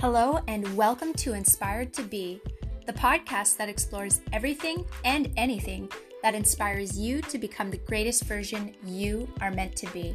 [0.00, 2.40] Hello, and welcome to Inspired to Be,
[2.86, 5.90] the podcast that explores everything and anything
[6.22, 10.14] that inspires you to become the greatest version you are meant to be.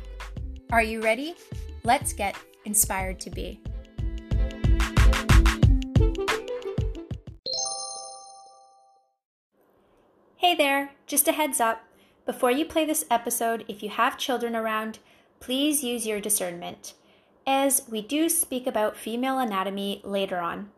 [0.72, 1.36] Are you ready?
[1.84, 3.60] Let's get inspired to be.
[10.38, 11.84] Hey there, just a heads up.
[12.26, 15.00] Before you play this episode, if you have children around,
[15.42, 16.94] please use your discernment
[17.46, 20.70] as we do speak about female anatomy later on.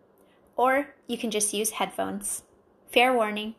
[0.56, 2.44] Or you can just use headphones.
[2.92, 3.56] Fair warning.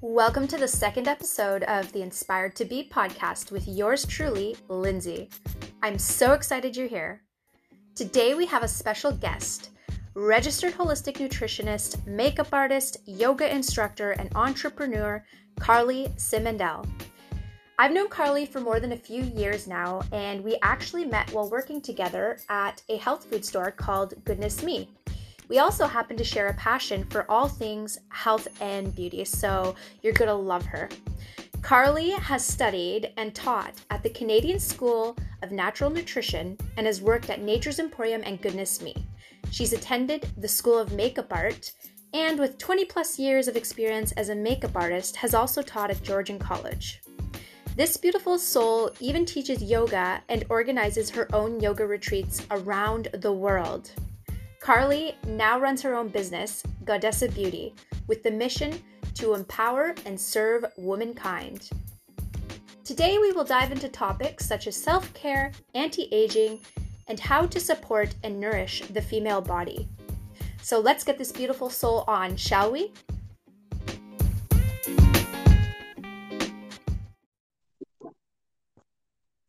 [0.00, 5.28] Welcome to the second episode of the Inspired to Be podcast with yours truly, Lindsay.
[5.82, 7.22] I'm so excited you're here.
[7.94, 9.70] Today we have a special guest,
[10.14, 15.24] registered holistic nutritionist, makeup artist, yoga instructor, and entrepreneur,
[15.58, 16.88] Carly Simondel.
[17.80, 21.50] I've known Carly for more than a few years now, and we actually met while
[21.50, 24.88] working together at a health food store called Goodness Me.
[25.48, 30.12] We also happen to share a passion for all things health and beauty, so you're
[30.12, 30.88] gonna love her.
[31.60, 37.30] Carly has studied and taught at the Canadian School of Natural Nutrition and has worked
[37.30, 38.94] at Nature's Emporium and Goodness Me.
[39.54, 41.70] She's attended the School of Makeup Art
[42.12, 46.02] and, with 20 plus years of experience as a makeup artist, has also taught at
[46.02, 47.00] Georgian College.
[47.76, 53.92] This beautiful soul even teaches yoga and organizes her own yoga retreats around the world.
[54.58, 57.76] Carly now runs her own business, Goddessa Beauty,
[58.08, 58.82] with the mission
[59.14, 61.70] to empower and serve womankind.
[62.82, 66.58] Today, we will dive into topics such as self care, anti aging,
[67.06, 69.88] and how to support and nourish the female body.
[70.62, 72.92] So let's get this beautiful soul on, shall we?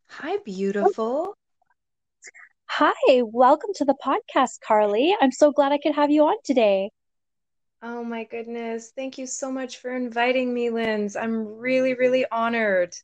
[0.10, 1.38] Hi, beautiful.
[2.66, 5.16] Hi, welcome to the podcast, Carly.
[5.22, 6.92] I'm so glad I could have you on today.
[7.82, 8.92] Oh my goodness.
[8.96, 11.16] Thank you so much for inviting me, Linz.
[11.16, 12.96] I'm really, really honored.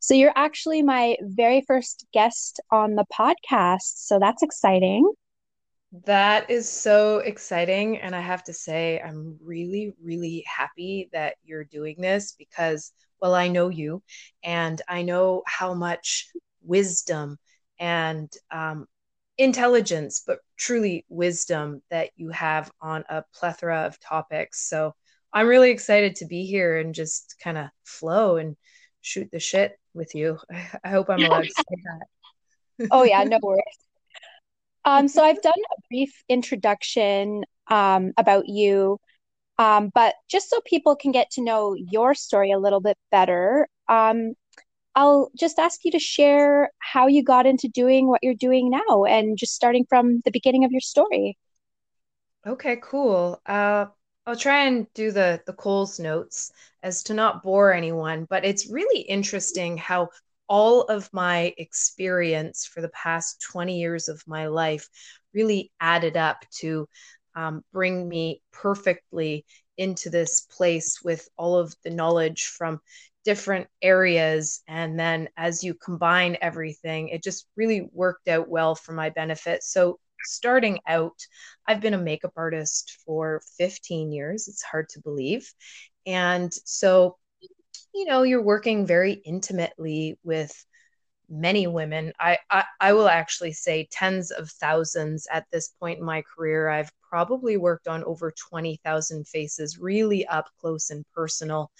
[0.00, 3.96] So you're actually my very first guest on the podcast.
[3.96, 5.10] So that's exciting.
[6.04, 7.98] That is so exciting.
[7.98, 13.34] And I have to say, I'm really, really happy that you're doing this because, well,
[13.34, 14.02] I know you
[14.44, 16.30] and I know how much
[16.62, 17.38] wisdom
[17.80, 18.86] and um,
[19.38, 24.68] intelligence, but truly wisdom that you have on a plethora of topics.
[24.68, 24.94] So
[25.32, 28.56] I'm really excited to be here and just kind of flow and
[29.00, 30.38] shoot the shit with you.
[30.84, 32.88] I hope I'm allowed to say that.
[32.90, 33.62] oh yeah, no worries.
[34.84, 38.98] Um, so I've done a brief introduction um, about you,
[39.58, 43.68] um, but just so people can get to know your story a little bit better,
[43.88, 44.32] um,
[44.94, 49.04] I'll just ask you to share how you got into doing what you're doing now,
[49.04, 51.36] and just starting from the beginning of your story.
[52.46, 53.40] Okay, cool.
[53.46, 53.86] Uh,
[54.28, 56.52] I'll try and do the the Coles notes
[56.82, 60.10] as to not bore anyone, but it's really interesting how
[60.48, 64.86] all of my experience for the past 20 years of my life
[65.32, 66.86] really added up to
[67.36, 69.46] um, bring me perfectly
[69.78, 72.80] into this place with all of the knowledge from
[73.24, 74.62] different areas.
[74.68, 79.62] And then as you combine everything, it just really worked out well for my benefit.
[79.62, 81.16] So starting out,
[81.66, 84.48] I've been a makeup artist for 15 years.
[84.48, 85.52] It's hard to believe.
[86.06, 87.16] And so,
[87.94, 90.52] you know, you're working very intimately with
[91.28, 92.12] many women.
[92.18, 96.68] I, I, I will actually say tens of thousands at this point in my career.
[96.68, 101.70] I've probably worked on over 20,000 faces, really up close and personal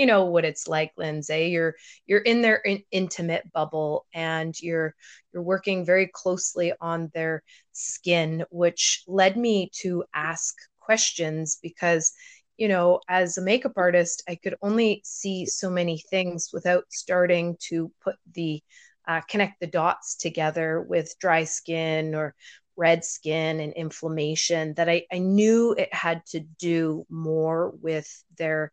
[0.00, 1.74] you know what it's like lindsay you're
[2.06, 4.94] you're in their in- intimate bubble and you're
[5.30, 12.12] you're working very closely on their skin which led me to ask questions because
[12.56, 17.54] you know as a makeup artist i could only see so many things without starting
[17.60, 18.62] to put the
[19.06, 22.34] uh, connect the dots together with dry skin or
[22.76, 28.08] red skin and inflammation that I, I knew it had to do more with
[28.38, 28.72] their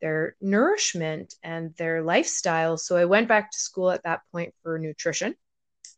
[0.00, 2.76] their nourishment and their lifestyle.
[2.76, 5.34] So I went back to school at that point for nutrition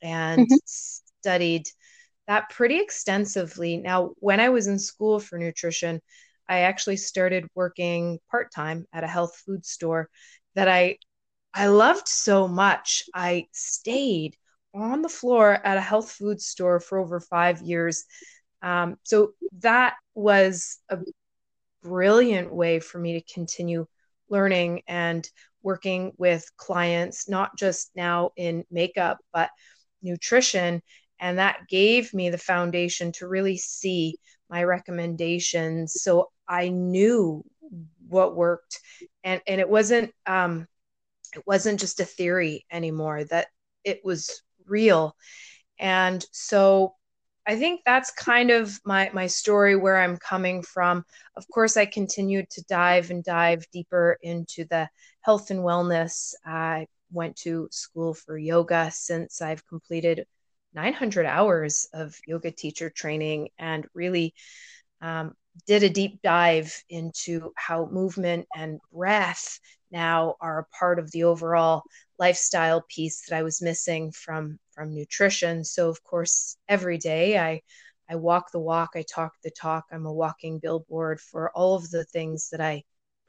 [0.02, 0.54] and mm-hmm.
[0.64, 1.66] studied
[2.28, 3.76] that pretty extensively.
[3.76, 6.00] Now, when I was in school for nutrition,
[6.48, 10.08] I actually started working part-time at a health food store
[10.54, 10.98] that I
[11.54, 13.04] I loved so much.
[13.14, 14.36] I stayed
[14.74, 18.04] on the floor at a health food store for over 5 years.
[18.62, 20.98] Um, so that was a
[21.82, 23.86] brilliant way for me to continue
[24.28, 25.28] learning and
[25.62, 29.50] working with clients, not just now in makeup, but
[30.02, 30.82] nutrition.
[31.20, 34.16] And that gave me the foundation to really see
[34.50, 36.02] my recommendations.
[36.02, 37.44] So I knew
[38.08, 38.80] what worked.
[39.22, 40.66] And, and it wasn't, um,
[41.34, 43.46] it wasn't just a theory anymore, that
[43.84, 45.16] it was real.
[45.78, 46.94] And so
[47.46, 51.04] I think that's kind of my my story where I'm coming from.
[51.36, 54.88] Of course, I continued to dive and dive deeper into the
[55.22, 56.34] health and wellness.
[56.44, 60.26] I went to school for yoga since I've completed
[60.74, 64.34] 900 hours of yoga teacher training and really
[65.00, 65.34] um,
[65.66, 69.58] did a deep dive into how movement and breath
[69.90, 71.82] now are a part of the overall
[72.26, 75.64] lifestyle piece that I was missing from from nutrition.
[75.64, 77.62] So of course, every day I
[78.12, 79.84] I walk the walk, I talk the talk.
[79.90, 82.84] I'm a walking billboard for all of the things that I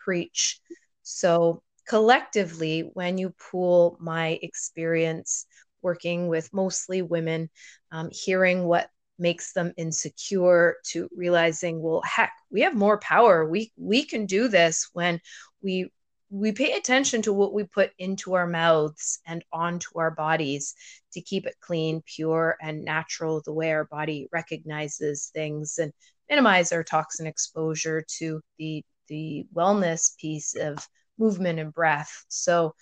[0.05, 0.59] preach.
[1.01, 5.45] So collectively, when you pool my experience
[5.81, 7.49] working with mostly women,
[7.91, 13.71] um, hearing what makes them insecure to realizing well heck we have more power we
[13.77, 15.19] we can do this when
[15.61, 15.91] we
[16.33, 20.73] we pay attention to what we put into our mouths and onto our bodies
[21.13, 25.93] to keep it clean, pure, and natural, the way our body recognizes things and
[26.27, 30.87] minimize our toxin exposure to the the wellness piece of
[31.19, 32.25] movement and breath.
[32.29, 32.73] So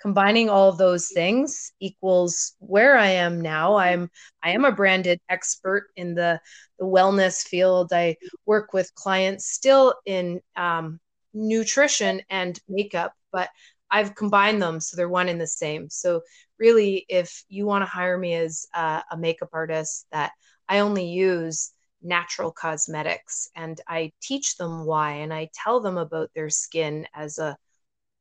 [0.00, 3.74] combining all those things equals where I am now.
[3.74, 4.08] I'm
[4.40, 6.40] I am a branded expert in the
[6.78, 7.92] the wellness field.
[7.92, 11.00] I work with clients still in um,
[11.32, 13.48] nutrition and makeup, but
[13.90, 15.90] I've combined them so they're one and the same.
[15.90, 16.22] So
[16.58, 20.32] really, if you want to hire me as a, a makeup artist, that
[20.68, 21.72] I only use
[22.02, 27.38] natural cosmetics and I teach them why and I tell them about their skin as
[27.38, 27.56] a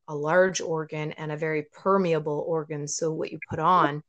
[0.10, 2.88] a large organ and a very permeable organ.
[2.88, 4.02] So what you put on,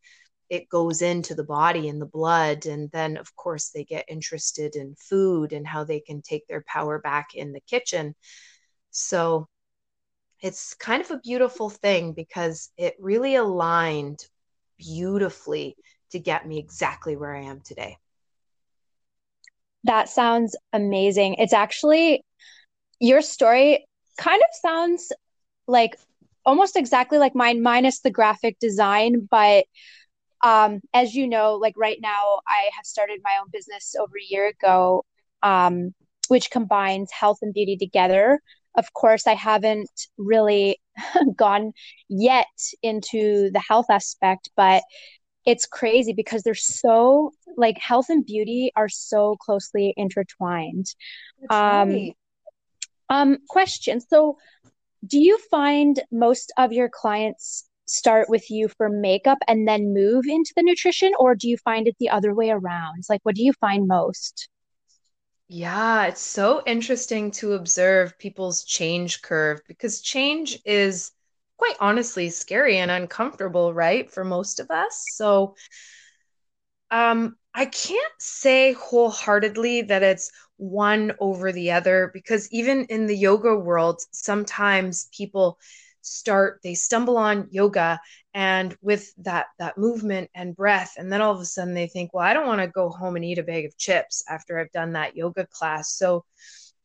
[0.48, 2.66] it goes into the body and the blood.
[2.66, 6.64] And then, of course, they get interested in food and how they can take their
[6.66, 8.14] power back in the kitchen.
[8.90, 9.48] So
[10.40, 14.26] it's kind of a beautiful thing because it really aligned
[14.78, 15.76] beautifully
[16.10, 17.98] to get me exactly where I am today.
[19.84, 21.34] That sounds amazing.
[21.34, 22.24] It's actually
[23.00, 23.86] your story
[24.18, 25.12] kind of sounds
[25.66, 25.96] like
[26.44, 29.64] almost exactly like mine minus the graphic design but
[30.42, 34.26] um as you know like right now I have started my own business over a
[34.32, 35.04] year ago
[35.42, 35.94] um
[36.28, 38.40] which combines health and beauty together
[38.76, 40.80] of course, I haven't really
[41.36, 41.72] gone
[42.08, 42.46] yet
[42.82, 44.82] into the health aspect, but
[45.46, 50.86] it's crazy because they're so like health and beauty are so closely intertwined.
[51.48, 52.10] um,
[53.08, 54.00] um, question.
[54.00, 54.36] So,
[55.06, 60.26] do you find most of your clients start with you for makeup and then move
[60.28, 63.04] into the nutrition, or do you find it the other way around?
[63.08, 64.49] Like, what do you find most?
[65.52, 71.10] Yeah, it's so interesting to observe people's change curve because change is
[71.56, 75.06] quite honestly scary and uncomfortable, right, for most of us.
[75.10, 75.56] So,
[76.90, 83.16] um, I can't say wholeheartedly that it's one over the other because even in the
[83.16, 85.58] yoga world, sometimes people
[86.02, 88.00] start they stumble on yoga
[88.34, 92.12] and with that that movement and breath and then all of a sudden they think
[92.14, 94.72] well i don't want to go home and eat a bag of chips after i've
[94.72, 95.92] done that yoga class.
[95.92, 96.24] So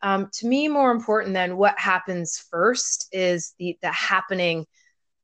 [0.02, 4.66] um, to me more important than what happens first is the the happening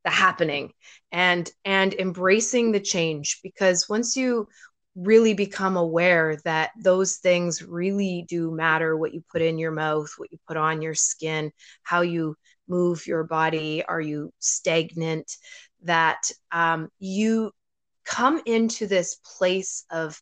[0.03, 0.71] the happening
[1.11, 4.47] and and embracing the change because once you
[4.95, 10.11] really become aware that those things really do matter what you put in your mouth
[10.17, 11.51] what you put on your skin
[11.83, 12.35] how you
[12.71, 13.83] move your body?
[13.85, 15.37] Are you stagnant?
[15.83, 17.51] That um, you
[18.05, 20.19] come into this place of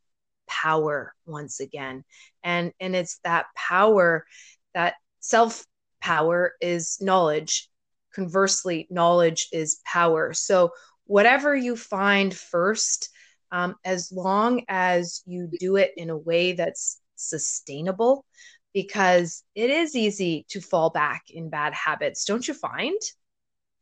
[0.48, 2.04] power once again.
[2.44, 4.26] And, and it's that power,
[4.74, 5.66] that self
[6.02, 7.70] power is knowledge.
[8.14, 10.34] Conversely, knowledge is power.
[10.34, 10.72] So,
[11.06, 13.10] whatever you find first,
[13.52, 18.26] um, as long as you do it in a way that's sustainable,
[18.74, 23.00] because it is easy to fall back in bad habits, don't you find?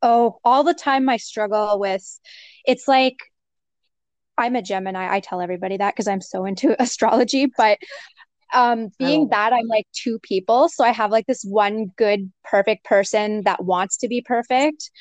[0.02, 2.20] Oh, all the time I struggle with
[2.66, 3.18] it's like
[4.38, 5.12] I'm a Gemini.
[5.12, 7.80] I tell everybody that because I'm so into astrology, but
[8.54, 9.28] um being oh.
[9.32, 13.64] that I'm like two people, so I have like this one good perfect person that
[13.64, 14.92] wants to be perfect.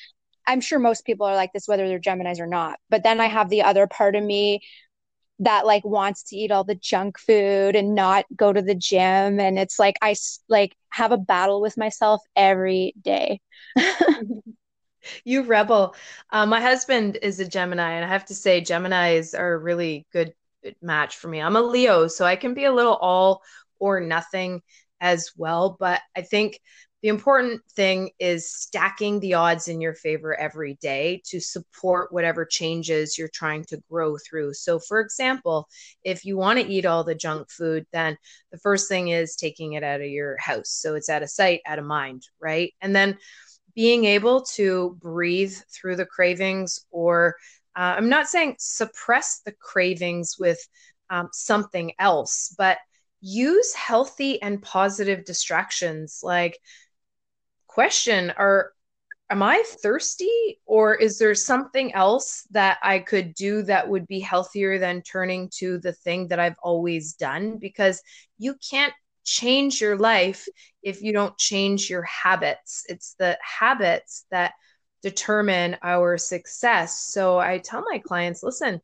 [0.49, 2.79] I'm sure most people are like this whether they're Geminis or not.
[2.89, 4.61] But then I have the other part of me
[5.41, 9.39] that like wants to eat all the junk food and not go to the gym
[9.39, 10.15] and it's like I
[10.49, 13.41] like have a battle with myself every day.
[15.25, 15.95] you rebel.
[16.31, 20.07] Uh, my husband is a Gemini, and I have to say, Geminis are a really
[20.13, 20.35] good
[20.83, 21.41] match for me.
[21.41, 23.43] I'm a Leo, so I can be a little all
[23.79, 24.63] or nothing
[25.01, 25.77] as well.
[25.79, 26.61] But I think
[27.07, 32.45] the important thing is stacking the odds in your favor every day to support whatever
[32.45, 34.53] changes you're trying to grow through.
[34.55, 35.69] So, for example,
[36.03, 38.19] if you want to eat all the junk food, then
[38.51, 40.69] the first thing is taking it out of your house.
[40.69, 42.75] So it's out of sight, out of mind, right?
[42.81, 43.19] And then
[43.77, 47.37] being able to breathe through the cravings or
[47.77, 50.59] uh, i'm not saying suppress the cravings with
[51.11, 52.79] um, something else but
[53.21, 56.59] use healthy and positive distractions like
[57.77, 58.73] question are
[59.31, 64.21] am i thirsty or is there something else that i could do that would be
[64.21, 68.03] healthier than turning to the thing that i've always done because
[68.39, 68.95] you can't
[69.27, 70.49] change your life
[70.83, 72.85] if you don't change your habits.
[72.89, 74.55] It's the habits that
[75.03, 77.01] determine our success.
[77.01, 78.81] So I tell my clients listen,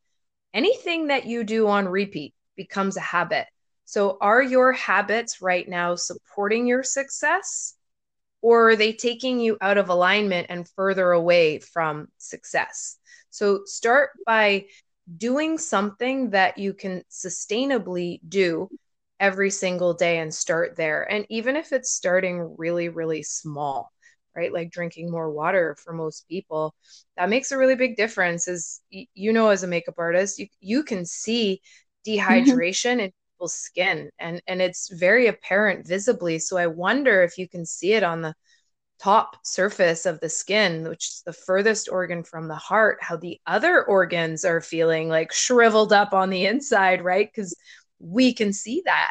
[0.53, 3.47] anything that you do on repeat becomes a habit.
[3.85, 7.75] So are your habits right now supporting your success?
[8.43, 12.99] Or are they taking you out of alignment and further away from success?
[13.31, 14.67] So start by
[15.17, 18.69] doing something that you can sustainably do
[19.21, 21.11] every single day and start there.
[21.11, 23.93] And even if it's starting really, really small,
[24.35, 24.53] right?
[24.53, 26.75] Like drinking more water for most people,
[27.17, 28.49] that makes a really big difference.
[28.49, 31.61] As you know, as a makeup artist, you, you can see
[32.07, 32.29] mm-hmm.
[32.29, 36.39] dehydration in people's skin and, and it's very apparent visibly.
[36.39, 38.35] So I wonder if you can see it on the
[39.01, 43.41] top surface of the skin, which is the furthest organ from the heart, how the
[43.45, 47.29] other organs are feeling like shriveled up on the inside, right?
[47.35, 47.57] Because
[47.99, 49.11] we can see that.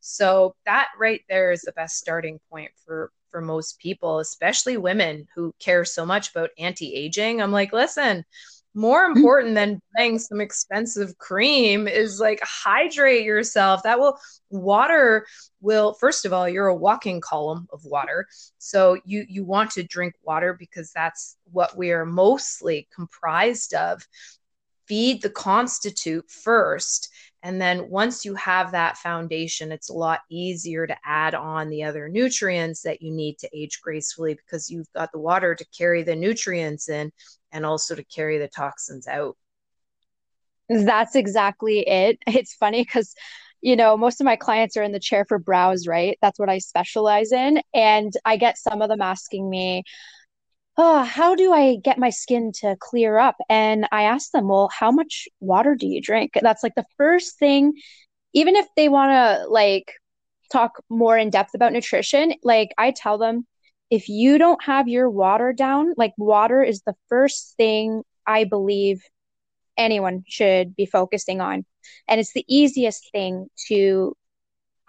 [0.00, 5.26] So that right there is the best starting point for for most people, especially women
[5.34, 7.40] who care so much about anti-aging.
[7.40, 8.24] I'm like, listen,
[8.74, 13.82] more important than buying some expensive cream is like hydrate yourself.
[13.82, 14.18] That will
[14.50, 15.26] water
[15.60, 18.26] will first of all, you're a walking column of water.
[18.58, 24.06] So you you want to drink water because that's what we are mostly comprised of.
[24.86, 27.08] Feed the constitute first
[27.42, 31.84] and then once you have that foundation, it's a lot easier to add on the
[31.84, 36.02] other nutrients that you need to age gracefully because you've got the water to carry
[36.02, 37.10] the nutrients in
[37.52, 39.36] and also to carry the toxins out.
[40.68, 42.18] That's exactly it.
[42.26, 43.14] It's funny because
[43.62, 46.18] you know, most of my clients are in the chair for brows, right?
[46.22, 47.60] That's what I specialize in.
[47.74, 49.84] And I get some of them asking me,
[50.78, 53.36] oh, how do I get my skin to clear up?
[53.50, 56.32] And I ask them, well, how much water do you drink?
[56.40, 57.74] That's like the first thing,
[58.32, 59.92] even if they want to like
[60.50, 63.46] talk more in depth about nutrition, like I tell them,
[63.90, 69.02] if you don't have your water down, like water is the first thing I believe
[69.76, 71.64] anyone should be focusing on.
[72.06, 74.16] And it's the easiest thing to,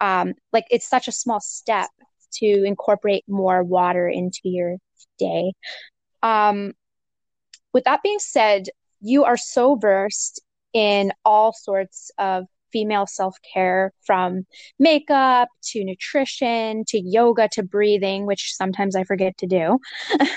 [0.00, 1.90] um, like, it's such a small step
[2.34, 4.76] to incorporate more water into your
[5.18, 5.52] day.
[6.22, 6.72] Um,
[7.72, 8.68] with that being said,
[9.00, 10.40] you are so versed
[10.72, 14.46] in all sorts of female self care from
[14.78, 19.78] makeup to nutrition to yoga to breathing, which sometimes I forget to do.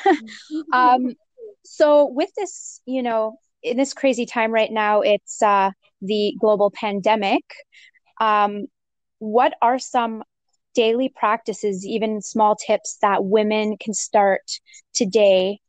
[0.73, 1.15] um,
[1.63, 6.71] so, with this, you know, in this crazy time right now, it's uh, the global
[6.71, 7.43] pandemic.
[8.21, 8.67] Um,
[9.19, 10.23] what are some
[10.75, 14.41] daily practices, even small tips that women can start
[14.93, 15.59] today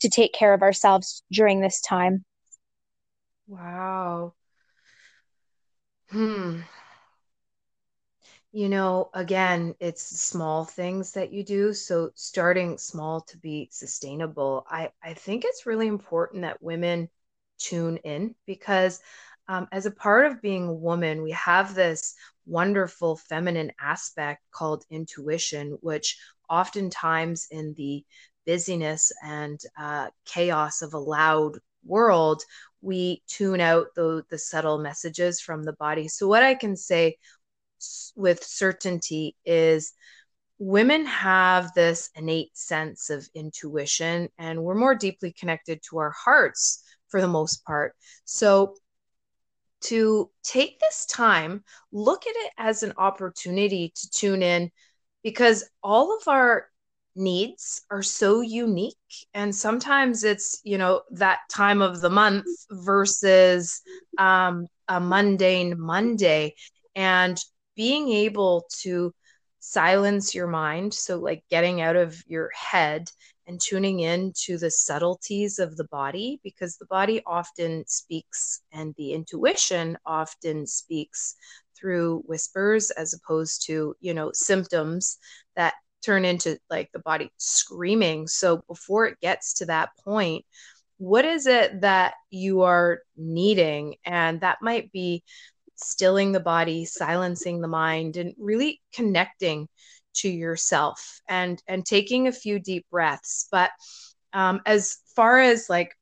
[0.00, 2.24] to take care of ourselves during this time?
[3.46, 4.34] Wow.
[6.10, 6.60] Hmm.
[8.52, 11.72] You know, again, it's small things that you do.
[11.72, 14.66] So starting small to be sustainable.
[14.68, 17.08] I, I think it's really important that women
[17.58, 19.00] tune in because
[19.48, 22.14] um, as a part of being a woman, we have this
[22.46, 28.04] wonderful feminine aspect called intuition, which oftentimes in the
[28.46, 32.42] busyness and uh, chaos of a loud world,
[32.82, 36.08] we tune out the, the subtle messages from the body.
[36.08, 37.16] So, what I can say
[38.16, 39.92] with certainty is
[40.58, 46.82] women have this innate sense of intuition and we're more deeply connected to our hearts
[47.08, 47.94] for the most part.
[48.24, 48.76] So,
[49.82, 54.70] to take this time, look at it as an opportunity to tune in
[55.22, 56.66] because all of our
[57.16, 58.96] needs are so unique.
[59.34, 63.80] And sometimes it's you know that time of the month versus
[64.18, 66.54] um, a mundane monday.
[66.94, 67.38] And
[67.76, 69.14] being able to
[69.60, 73.10] silence your mind so like getting out of your head
[73.46, 78.94] and tuning in to the subtleties of the body because the body often speaks and
[78.96, 81.34] the intuition often speaks
[81.76, 85.18] through whispers as opposed to you know symptoms
[85.56, 88.26] that turn into like the body screaming.
[88.26, 90.44] So before it gets to that point,
[90.98, 93.96] what is it that you are needing?
[94.04, 95.22] And that might be
[95.76, 99.68] stilling the body, silencing the mind, and really connecting
[100.12, 103.48] to yourself and and taking a few deep breaths.
[103.50, 103.70] But
[104.32, 105.96] um, as far as like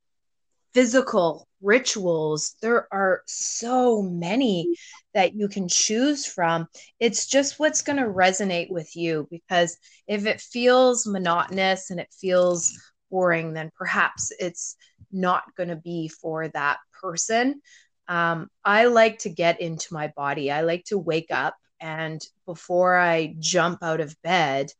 [0.75, 2.55] physical rituals.
[2.63, 4.77] There are so many
[5.19, 6.69] that you can choose from.
[7.01, 12.15] It's just what's going to resonate with you because if it feels monotonous and it
[12.21, 14.77] feels boring, then perhaps it's
[15.11, 17.61] not going to be for that person.
[18.07, 20.53] Um, I like to get into my body.
[20.53, 24.71] I like to wake up and before I jump out of bed,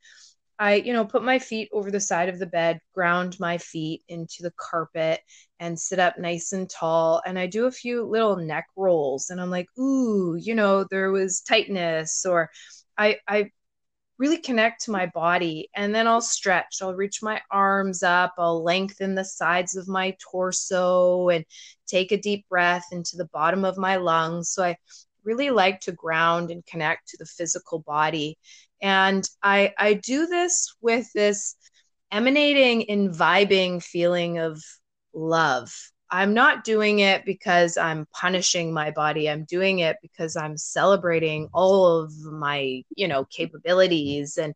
[0.59, 4.03] I, you know, put my feet over the side of the bed, ground my feet
[4.09, 5.21] into the carpet,
[5.61, 7.23] and sit up nice and tall.
[7.25, 11.13] And I do a few little neck rolls, and I'm like, ooh, you know, there
[11.13, 12.51] was tightness, or
[12.97, 13.51] I, I
[14.19, 15.71] really connect to my body.
[15.75, 16.79] And then I'll stretch.
[16.83, 18.35] I'll reach my arms up.
[18.39, 21.45] I'll lengthen the sides of my torso and
[21.87, 24.51] take a deep breath into the bottom of my lungs.
[24.51, 24.77] So I
[25.25, 28.39] really like to ground and connect to the physical body
[28.81, 31.57] and I I do this with this
[32.11, 34.63] emanating and vibing feeling of
[35.13, 35.73] love.
[36.11, 39.29] I'm not doing it because I'm punishing my body.
[39.29, 44.55] I'm doing it because I'm celebrating all of my, you know, capabilities and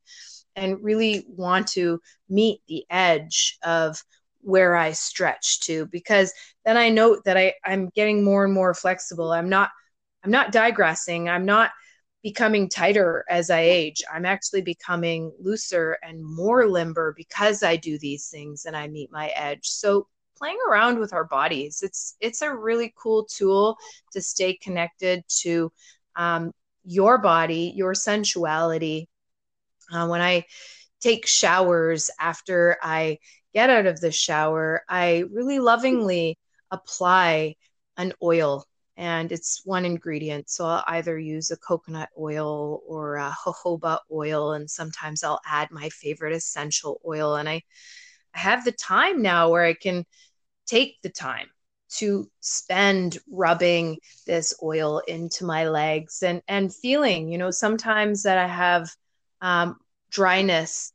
[0.57, 4.03] and really want to meet the edge of
[4.41, 6.33] where I stretch to because
[6.65, 9.33] then I know that I I'm getting more and more flexible.
[9.33, 9.71] I'm not
[10.25, 11.29] I'm not digressing.
[11.29, 11.71] I'm not
[12.23, 14.03] becoming tighter as I age.
[14.13, 19.11] I'm actually becoming looser and more limber because I do these things and I meet
[19.11, 19.67] my edge.
[19.67, 20.07] So
[20.37, 23.77] playing around with our bodies, it's it's a really cool tool
[24.13, 25.73] to stay connected to
[26.17, 26.53] um,
[26.85, 29.09] your body, your sensuality.
[29.93, 30.45] Uh, when I
[31.01, 33.19] take showers after I
[33.53, 36.39] get out of the shower, I really lovingly
[36.71, 37.57] apply
[37.97, 38.65] an oil
[38.97, 40.51] and it's one ingredient.
[40.51, 45.71] So I'll either use a coconut oil or a jojoba oil, and sometimes I'll add
[45.71, 47.37] my favorite essential oil.
[47.37, 47.63] And I,
[48.35, 50.05] I have the time now where I can
[50.67, 51.49] take the time
[51.97, 58.39] to spend rubbing this oil into my legs and and feeling, you know, sometimes that
[58.39, 58.91] I have
[59.41, 59.77] um,
[60.11, 60.92] dryness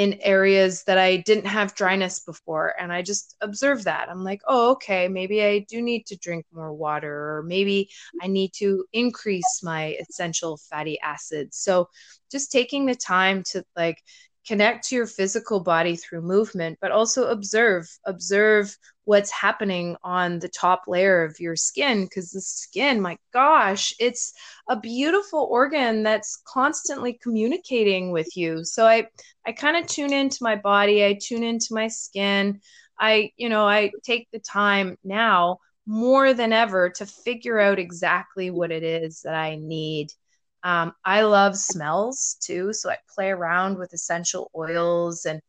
[0.00, 2.74] in areas that I didn't have dryness before.
[2.80, 4.08] And I just observe that.
[4.08, 7.90] I'm like, oh, okay, maybe I do need to drink more water, or maybe
[8.22, 11.58] I need to increase my essential fatty acids.
[11.58, 11.90] So
[12.32, 14.02] just taking the time to like
[14.50, 20.48] connect to your physical body through movement, but also observe, observe what's happening on the
[20.48, 24.32] top layer of your skin because the skin, my gosh, it's
[24.68, 28.64] a beautiful organ that's constantly communicating with you.
[28.64, 29.06] So I
[29.46, 32.60] I kind of tune into my body, I tune into my skin.
[32.98, 38.50] I, you know, I take the time now more than ever to figure out exactly
[38.50, 40.12] what it is that I need
[40.62, 45.40] um, I love smells too, so I play around with essential oils, and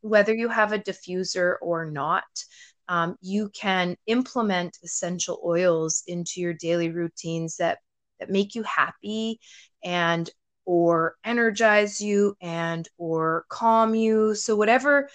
[0.00, 2.24] whether you have a diffuser or not,
[2.88, 7.78] um, you can implement essential oils into your daily routines that
[8.20, 9.40] that make you happy
[9.84, 10.30] and
[10.64, 14.34] or energize you and or calm you.
[14.34, 15.08] So whatever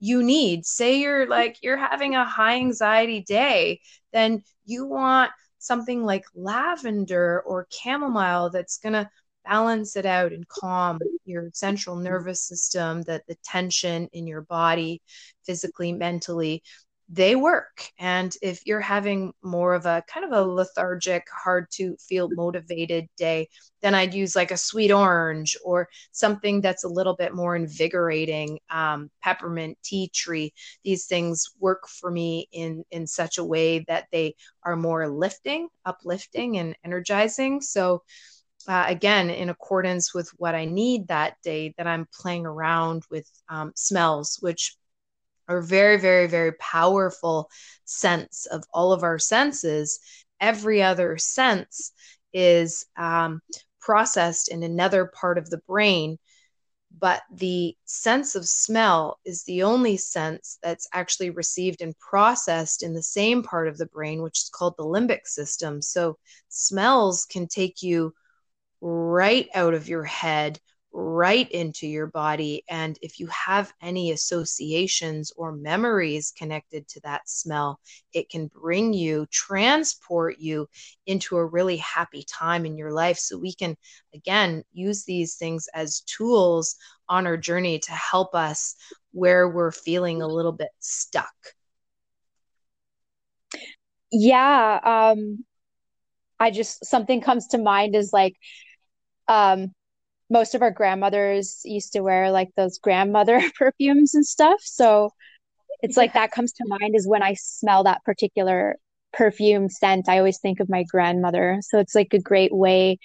[0.00, 3.80] you need, say you're like you're having a high anxiety day,
[4.12, 9.08] then you want something like lavender or chamomile that's going to
[9.44, 15.00] balance it out and calm your central nervous system, that the tension in your body,
[15.44, 16.62] physically, mentally,
[17.08, 17.88] they work.
[17.98, 23.08] And if you're having more of a kind of a lethargic, hard to feel motivated
[23.16, 23.48] day,
[23.80, 28.58] then I'd use like a sweet orange or something that's a little bit more invigorating.
[28.68, 30.52] Um, peppermint, tea tree.
[30.84, 35.68] These things work for me in in such a way that they are more lifting,
[35.84, 37.60] uplifting, and energizing.
[37.60, 38.02] So.
[38.66, 43.26] Uh, again, in accordance with what I need that day, that I'm playing around with
[43.48, 44.76] um, smells, which
[45.48, 47.50] are very, very, very powerful
[47.84, 50.00] sense of all of our senses.
[50.40, 51.92] Every other sense
[52.32, 53.40] is um,
[53.80, 56.18] processed in another part of the brain
[57.00, 62.94] but the sense of smell is the only sense that's actually received and processed in
[62.94, 65.80] the same part of the brain, which is called the limbic system.
[65.82, 68.14] So, smells can take you
[68.80, 70.60] right out of your head,
[70.92, 72.64] right into your body.
[72.68, 77.78] And if you have any associations or memories connected to that smell,
[78.12, 80.68] it can bring you, transport you
[81.06, 83.18] into a really happy time in your life.
[83.18, 83.76] So we can,
[84.14, 86.76] again, use these things as tools
[87.08, 88.74] on our journey to help us
[89.12, 91.34] where we're feeling a little bit stuck.
[94.10, 94.80] Yeah.
[94.82, 95.44] Um,
[96.40, 98.36] I just, something comes to mind is like,
[99.26, 99.74] um,
[100.30, 104.60] most of our grandmothers used to wear like those grandmother perfumes and stuff.
[104.62, 105.10] So
[105.82, 108.76] it's like that comes to mind is when I smell that particular
[109.12, 111.58] perfume scent, I always think of my grandmother.
[111.62, 112.98] So it's like a great way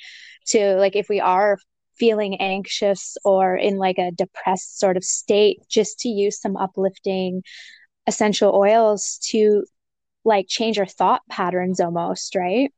[0.47, 1.57] to like if we are
[1.97, 7.43] feeling anxious or in like a depressed sort of state, just to use some uplifting
[8.07, 9.63] essential oils to
[10.25, 12.71] like change our thought patterns almost, right?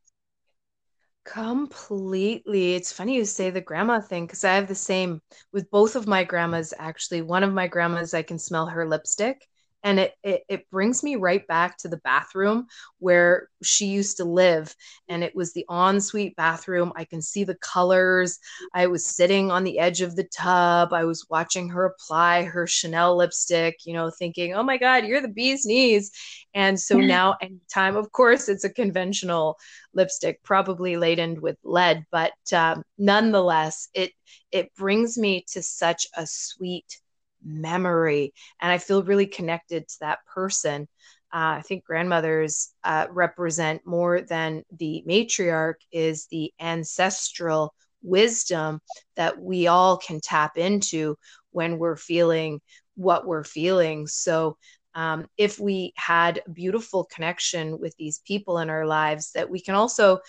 [1.26, 2.76] Completely.
[2.76, 6.08] It's funny you say the grandma thing because I have the same with both of
[6.08, 7.22] my grandmas, actually.
[7.22, 9.46] One of my grandmas, I can smell her lipstick
[9.86, 12.68] and it, it it brings me right back to the bathroom
[12.98, 14.76] where she used to live.
[15.08, 16.92] And it was the ensuite bathroom.
[16.96, 18.40] I can see the colors.
[18.74, 20.92] I was sitting on the edge of the tub.
[20.92, 25.22] I was watching her apply her chanel lipstick you know thinking oh my god you're
[25.22, 26.12] the bee's knees.
[26.56, 29.58] And so now anytime of course it's a conventional
[29.94, 32.06] lipstick probably laden with lead.
[32.12, 34.12] But um, nonetheless it
[34.52, 37.02] it brings me to such a sweet
[37.46, 38.34] memory.
[38.62, 40.88] And i feel really connected to that person.
[41.34, 48.80] Uh, i think grandmothers uh, represent more than the matriarch is the ancestral wisdom
[49.16, 51.16] that we all can tap into
[51.52, 52.62] when we're feeling
[52.96, 54.08] what we're feeling.
[54.08, 54.58] So
[54.94, 59.60] um, if we had a beautiful connection with these people in our lives that we
[59.60, 60.20] can also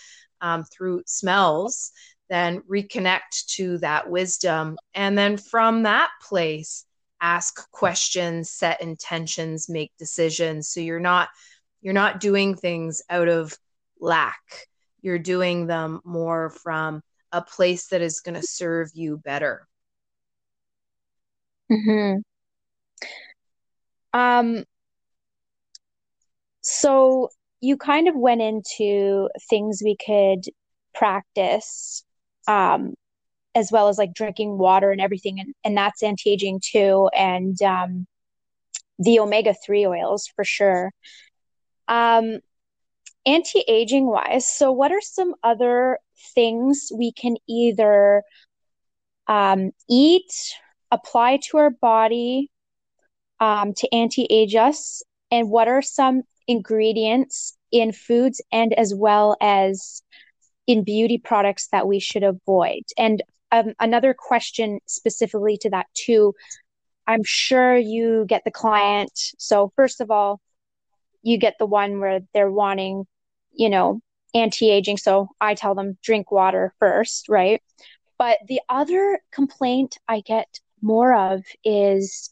[0.41, 1.93] um, through smells
[2.29, 4.77] then reconnect to that wisdom.
[4.95, 6.85] And then from that place
[7.21, 10.69] ask questions, set intentions, make decisions.
[10.69, 11.29] So you're not
[11.81, 13.57] you're not doing things out of
[14.01, 14.69] lack.
[15.03, 17.03] You're doing them more from
[17.33, 19.67] a place that is going to serve you better.
[21.71, 22.17] hmm
[24.13, 24.65] Um,
[26.61, 27.29] so
[27.61, 30.45] you kind of went into things we could
[30.95, 32.05] practice
[32.49, 32.95] um,
[33.57, 38.07] as well as like drinking water and everything and, and that's anti-aging too and um,
[38.99, 40.93] the omega-3 oils for sure.
[41.89, 42.41] Um,
[43.25, 45.99] anti-aging wise so what are some other
[46.35, 48.23] things we can either
[49.27, 50.33] um, eat
[50.93, 52.51] apply to our body
[53.41, 60.03] um, to anti-age us and what are some ingredients in foods and as well as
[60.67, 62.83] in beauty products that we should avoid?
[62.97, 66.35] And um, another question specifically to that too.
[67.07, 69.13] I'm sure you get the client.
[69.39, 70.41] So first of all,
[71.23, 73.05] you get the one where they're wanting,
[73.53, 74.01] you know,
[74.35, 74.97] anti-aging.
[74.97, 77.63] So I tell them drink water first, right?
[78.19, 82.31] But the other complaint I get more of is,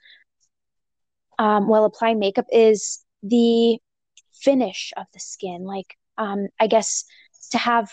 [1.39, 3.79] um, well, apply makeup is the
[4.33, 5.65] finish of the skin.
[5.65, 7.05] Like, um, I guess
[7.51, 7.91] to have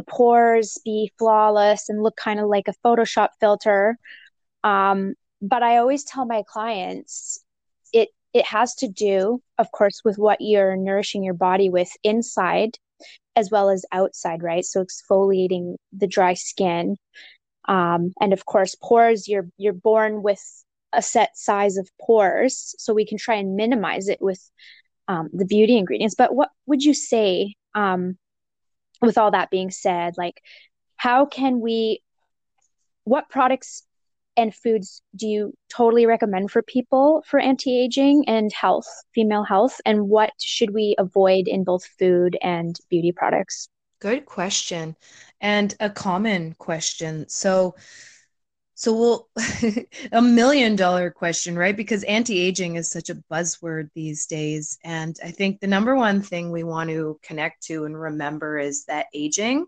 [0.00, 3.98] the pores be flawless and look kind of like a Photoshop filter.
[4.64, 7.42] Um, but I always tell my clients
[7.92, 12.78] it it has to do, of course, with what you're nourishing your body with inside
[13.36, 14.64] as well as outside, right?
[14.64, 16.96] So exfoliating the dry skin.
[17.68, 20.42] Um, and of course, pores, you're you're born with
[20.94, 24.40] a set size of pores, so we can try and minimize it with
[25.08, 26.14] um, the beauty ingredients.
[26.16, 28.16] But what would you say um,
[29.00, 30.42] with all that being said, like
[30.96, 32.02] how can we
[33.04, 33.84] what products
[34.36, 40.08] and foods do you totally recommend for people for anti-aging and health, female health, and
[40.08, 43.68] what should we avoid in both food and beauty products?
[44.00, 44.96] Good question.
[45.40, 47.28] And a common question.
[47.28, 47.74] So
[48.80, 49.28] so we'll
[50.12, 51.76] a million dollar question, right?
[51.76, 54.78] Because anti-aging is such a buzzword these days.
[54.82, 58.86] And I think the number one thing we want to connect to and remember is
[58.86, 59.66] that aging,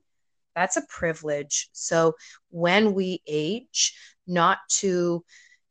[0.57, 1.69] that's a privilege.
[1.73, 2.15] So
[2.49, 3.95] when we age,
[4.27, 5.23] not to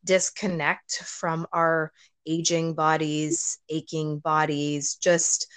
[0.05, 1.91] disconnect from our
[2.27, 5.47] aging bodies, aching bodies, just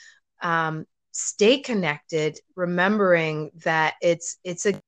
[0.40, 4.80] um, stay connected, remembering that it's it's a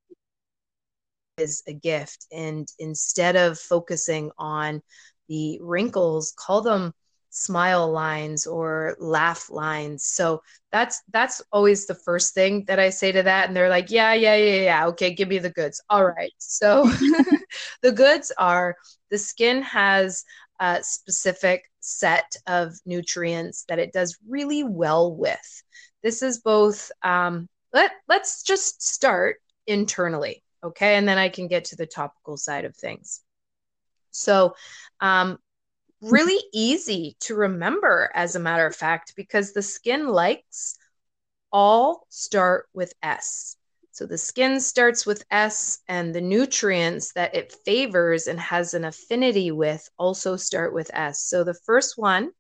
[1.39, 2.27] is a gift.
[2.33, 4.83] And instead of focusing on
[5.29, 6.93] the wrinkles, call them
[7.31, 10.05] smile lines or laugh lines.
[10.05, 13.49] So that's that's always the first thing that I say to that.
[13.49, 14.87] And they're like, yeah, yeah, yeah, yeah.
[14.89, 15.81] Okay, give me the goods.
[15.91, 16.33] All right.
[16.39, 16.85] So
[17.83, 18.77] the goods are
[19.11, 20.25] the skin has
[20.61, 25.63] a specific set of nutrients that it does really well with.
[26.03, 30.97] This is both um, let let's just start internally okay?
[30.97, 33.23] And then i can get to the topical side of things.
[34.11, 34.55] So
[35.01, 35.39] um,
[36.01, 40.77] really easy to remember as a matter of fact because the skin likes
[41.53, 43.57] all start with s.
[43.93, 48.85] So the skin starts with s and the nutrients that it favors and has an
[48.85, 51.23] affinity with also start with s.
[51.23, 52.31] So the first one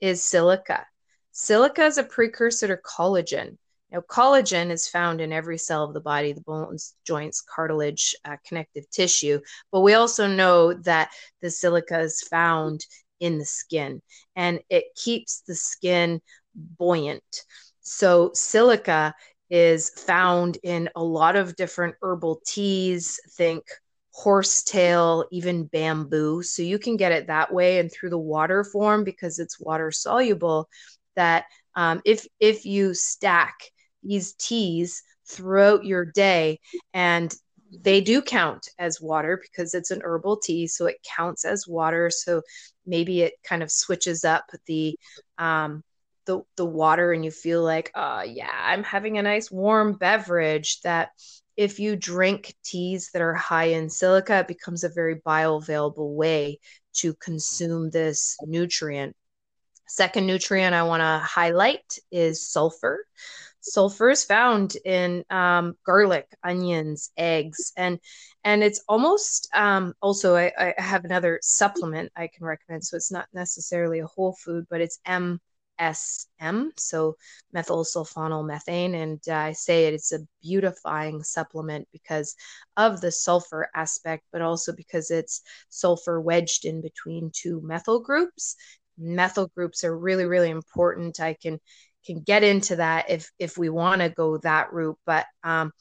[0.00, 0.86] is silica.
[1.32, 3.58] Silica is a precursor to collagen
[3.92, 8.36] now, collagen is found in every cell of the body, the bones, joints, cartilage, uh,
[8.46, 9.40] connective tissue.
[9.72, 11.10] But we also know that
[11.42, 12.86] the silica is found
[13.18, 14.00] in the skin
[14.36, 16.20] and it keeps the skin
[16.54, 17.44] buoyant.
[17.80, 19.14] So, silica
[19.50, 23.18] is found in a lot of different herbal teas.
[23.32, 23.64] Think
[24.12, 26.42] horsetail, even bamboo.
[26.42, 29.90] So you can get it that way and through the water form because it's water
[29.90, 30.68] soluble.
[31.16, 33.54] That um, if if you stack
[34.02, 36.60] these teas throughout your day.
[36.94, 37.34] And
[37.72, 42.10] they do count as water because it's an herbal tea so it counts as water.
[42.10, 42.42] So
[42.84, 44.98] maybe it kind of switches up the
[45.38, 45.82] um
[46.26, 50.80] the the water and you feel like oh yeah i'm having a nice warm beverage
[50.82, 51.10] that
[51.56, 56.58] if you drink teas that are high in silica it becomes a very bioavailable way
[56.92, 59.14] to consume this nutrient.
[59.86, 63.04] Second nutrient i want to highlight is sulfur
[63.60, 67.98] sulfur is found in um, garlic, onions, eggs, and
[68.44, 72.84] and it's almost um, also I, I, have another supplement I can recommend.
[72.84, 77.16] So it's not necessarily a whole food, but it's MSM, so
[77.52, 82.34] methyl sulfonyl methane, and uh, I say it, it's a beautifying supplement because
[82.76, 88.56] of the sulfur aspect, but also because it's sulfur wedged in between two methyl groups.
[88.98, 91.20] Methyl groups are really really important.
[91.20, 91.60] I can
[92.04, 95.72] can get into that if if we want to go that route but um,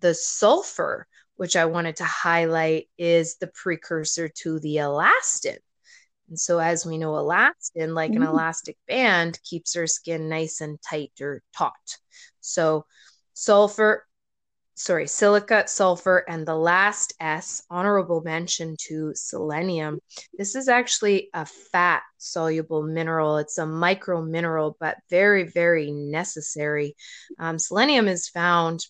[0.00, 1.06] the sulfur
[1.36, 5.58] which i wanted to highlight is the precursor to the elastin
[6.28, 8.22] and so as we know elastin like mm-hmm.
[8.22, 11.72] an elastic band keeps our skin nice and tight or taut
[12.40, 12.84] so
[13.34, 14.04] sulfur
[14.74, 20.00] sorry, silica, sulfur, and the last S, honorable mention to selenium.
[20.36, 23.38] This is actually a fat soluble mineral.
[23.38, 26.96] It's a micro mineral, but very, very necessary.
[27.38, 28.86] Um, selenium is found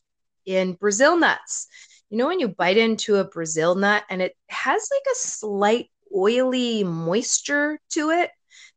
[0.47, 1.67] in Brazil nuts.
[2.11, 5.91] You know, when you bite into a Brazil nut and it has like a slight
[6.15, 8.31] oily moisture to it,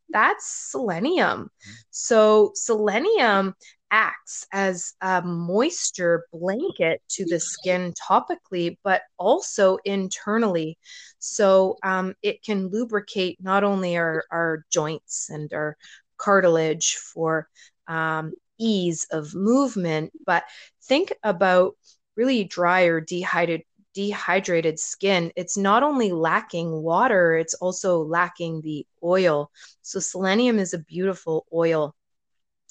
[0.10, 1.26] that's selenium.
[1.44, 1.72] Mm-hmm.
[1.89, 3.56] So, selenium
[3.96, 10.78] acts as a moisture blanket to the skin topically, but also internally.
[11.20, 15.78] So um, it can lubricate not only our, our joints and our
[16.18, 17.48] cartilage for
[17.88, 20.44] um, ease of movement, but
[20.84, 21.78] think about
[22.18, 28.86] really dry or dehydrated dehydrated skin, it's not only lacking water, it's also lacking the
[29.02, 29.50] oil.
[29.84, 31.96] So, selenium is a beautiful oil.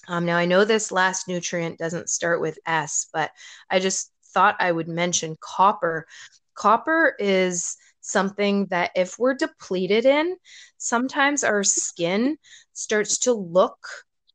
[0.09, 3.31] Um, now, I know this last nutrient doesn't start with S, but
[3.71, 6.07] I just thought I would mention copper.
[6.55, 10.37] Copper is something that if we're depleted in,
[10.77, 12.37] sometimes our skin
[12.73, 13.79] starts to look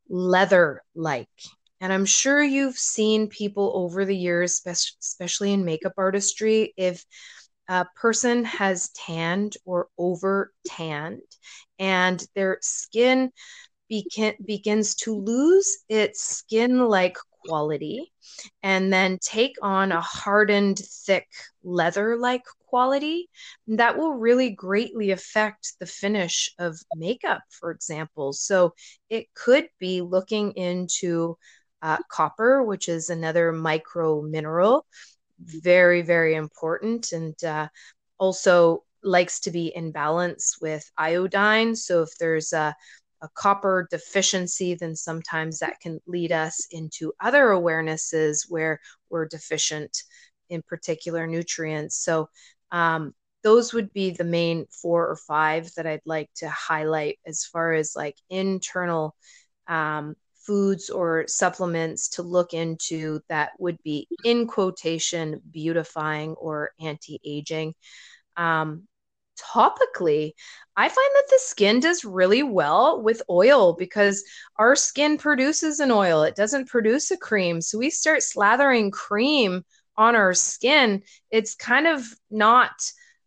[0.08, 1.28] leather like.
[1.80, 7.04] And I'm sure you've seen people over the years, especially in makeup artistry, if
[7.68, 11.22] a person has tanned or over tanned
[11.78, 13.30] and their skin
[13.90, 18.10] begin, begins to lose its skin like quality
[18.62, 21.26] and then take on a hardened, thick,
[21.62, 23.28] leather like quality,
[23.66, 28.32] that will really greatly affect the finish of makeup, for example.
[28.32, 28.74] So
[29.10, 31.36] it could be looking into
[31.82, 34.86] uh, copper, which is another micro mineral,
[35.40, 37.12] very, very important.
[37.12, 37.68] And uh,
[38.18, 41.74] also likes to be in balance with iodine.
[41.74, 42.74] So if there's a
[43.22, 48.80] a copper deficiency, then sometimes that can lead us into other awarenesses where
[49.10, 50.02] we're deficient
[50.48, 51.96] in particular nutrients.
[51.96, 52.28] So,
[52.72, 57.44] um, those would be the main four or five that I'd like to highlight as
[57.44, 59.16] far as like internal
[59.66, 60.14] um,
[60.46, 67.74] foods or supplements to look into that would be in quotation beautifying or anti-aging
[68.36, 68.86] um,
[69.40, 70.32] topically
[70.76, 74.22] i find that the skin does really well with oil because
[74.56, 76.22] our skin produces an oil.
[76.22, 77.60] It doesn't produce a cream.
[77.60, 79.64] So we start slathering cream
[79.96, 81.02] on our skin.
[81.30, 82.72] It's kind of not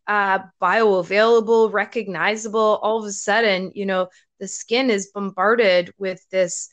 [0.06, 2.78] uh, bioavailable recognizable.
[2.82, 6.68] All of a sudden you know the skin is bombarded with this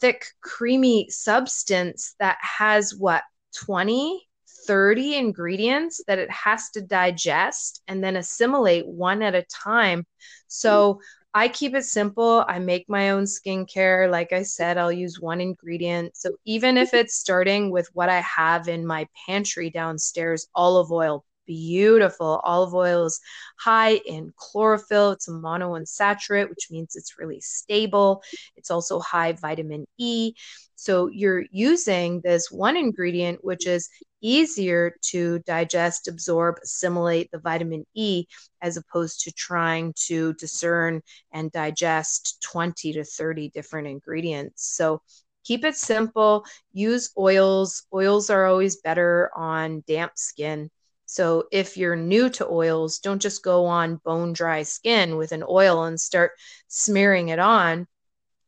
[0.00, 3.22] thick, creamy substance that has what
[3.64, 4.28] 20,
[4.66, 10.06] 30 ingredients that it has to digest and then assimilate one at a time.
[10.48, 11.00] So hmm.
[11.36, 12.44] I keep it simple.
[12.46, 14.10] I make my own skincare.
[14.10, 16.16] Like I said, I'll use one ingredient.
[16.16, 16.98] So even if hmm.
[16.98, 22.40] it's starting with what I have in my pantry downstairs olive oil, beautiful.
[22.44, 23.20] Olive oil is
[23.58, 25.12] high in chlorophyll.
[25.12, 28.22] It's a monounsaturated, which means it's really stable.
[28.56, 30.34] It's also high vitamin E.
[30.76, 33.88] So you're using this one ingredient, which is
[34.20, 38.26] easier to digest, absorb, assimilate the vitamin E,
[38.62, 41.02] as opposed to trying to discern
[41.32, 44.66] and digest 20 to 30 different ingredients.
[44.74, 45.02] So
[45.44, 46.44] keep it simple.
[46.72, 47.84] Use oils.
[47.92, 50.70] Oils are always better on damp skin.
[51.14, 55.44] So if you're new to oils, don't just go on bone dry skin with an
[55.48, 56.32] oil and start
[56.66, 57.86] smearing it on.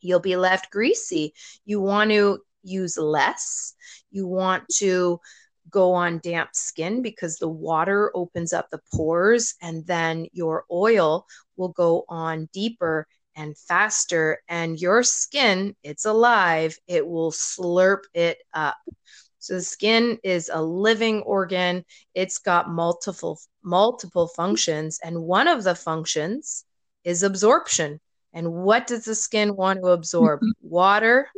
[0.01, 1.33] You'll be left greasy.
[1.65, 3.73] You want to use less.
[4.11, 5.21] You want to
[5.71, 11.25] go on damp skin because the water opens up the pores and then your oil
[11.57, 18.39] will go on deeper and faster and your skin it's alive it will slurp it
[18.55, 18.77] up
[19.47, 21.85] so the skin is a living organ.
[22.15, 26.65] It's got multiple multiple functions and one of the functions
[27.05, 28.01] is absorption.
[28.33, 30.41] And what does the skin want to absorb?
[30.61, 31.29] Water,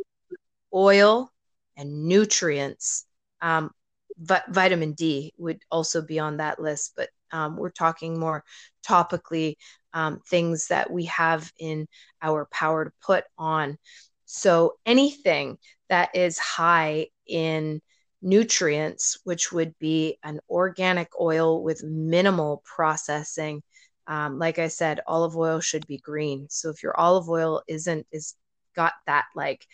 [0.73, 1.31] oil,
[1.77, 3.05] and nutrients.
[3.41, 3.69] Um,
[4.17, 8.43] vi- vitamin D would also be on that list, but um, we're talking more
[8.83, 9.57] topically
[9.93, 11.87] um, things that we have in
[12.23, 13.77] our power to put on.
[14.25, 17.81] So anything that is high in
[18.21, 23.63] nutrients, which would be an organic oil with minimal processing.
[24.07, 26.47] Um, like I said, olive oil should be green.
[26.49, 28.35] So if your olive oil isn't is
[28.75, 29.65] got that like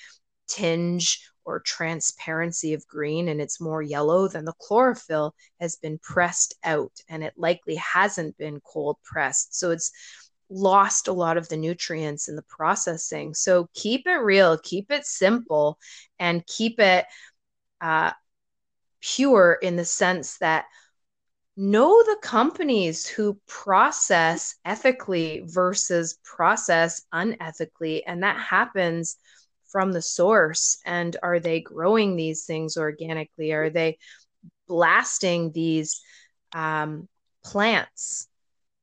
[0.48, 6.56] tinge or transparency of green and it's more yellow, then the chlorophyll has been pressed
[6.64, 9.58] out and it likely hasn't been cold pressed.
[9.58, 9.92] So it's
[10.50, 13.34] lost a lot of the nutrients in the processing.
[13.34, 15.80] So keep it real, keep it simple,
[16.20, 17.06] and keep it
[17.82, 18.12] uh,
[19.06, 20.66] pure in the sense that
[21.56, 29.16] know the companies who process ethically versus process unethically and that happens
[29.72, 30.80] from the source.
[30.86, 33.52] And are they growing these things organically?
[33.54, 33.98] Are they
[34.68, 36.02] blasting these
[36.54, 37.08] um,
[37.44, 38.28] plants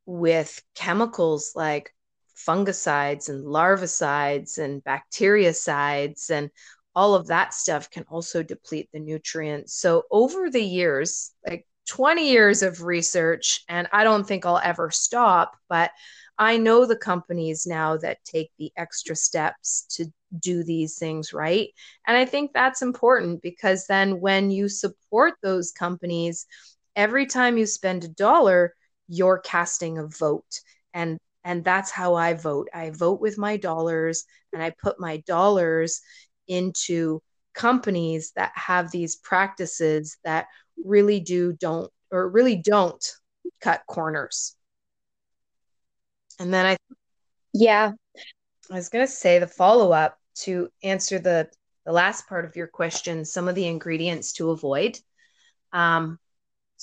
[0.06, 1.94] with chemicals like
[2.37, 6.50] fungicides and larvicides and bactericides and
[6.94, 9.74] all of that stuff can also deplete the nutrients.
[9.74, 14.90] So over the years, like 20 years of research, and I don't think I'll ever
[14.90, 15.90] stop, but
[16.38, 20.07] I know the companies now that take the extra steps to
[20.38, 21.68] do these things right.
[22.07, 26.46] And I think that's important because then when you support those companies,
[26.96, 28.74] every time you spend a dollar,
[29.09, 30.61] you're casting a vote.
[30.94, 32.68] And and that's how I vote.
[32.72, 36.00] I vote with my dollars and I put my dollars
[36.48, 37.20] into
[37.55, 40.46] companies that have these practices that
[40.85, 43.05] really do don't or really don't
[43.61, 44.55] cut corners.
[46.38, 46.76] And then I
[47.52, 47.92] yeah,
[48.70, 51.48] I was going to say the follow up to answer the
[51.85, 54.98] the last part of your question, some of the ingredients to avoid.
[55.72, 56.18] Um,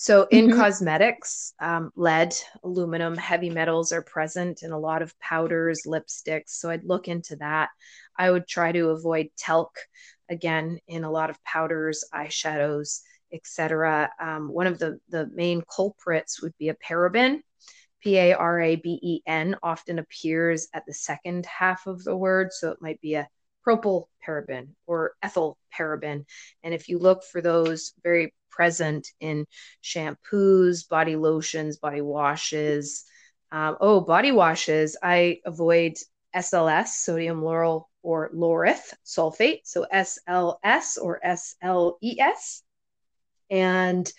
[0.01, 0.57] so, in mm-hmm.
[0.57, 2.33] cosmetics, um, lead,
[2.63, 6.51] aluminum, heavy metals are present in a lot of powders, lipsticks.
[6.51, 7.67] So, I'd look into that.
[8.17, 9.77] I would try to avoid talc
[10.29, 13.01] again in a lot of powders, eyeshadows,
[13.33, 14.09] etc.
[14.21, 17.41] Um, one of the, the main culprits would be a paraben.
[18.01, 22.15] P A R A B E N often appears at the second half of the
[22.15, 22.53] word.
[22.53, 23.27] So, it might be a
[23.69, 26.25] propyl paraben or ethyl paraben.
[26.63, 29.45] And if you look for those very present in
[29.83, 33.05] shampoos, body lotions, body washes.
[33.51, 34.97] Um, oh, body washes.
[35.01, 35.97] I avoid
[36.35, 39.61] SLS, sodium lauryl or laureth sulfate.
[39.63, 42.61] So SLS or SLES.
[43.49, 44.11] And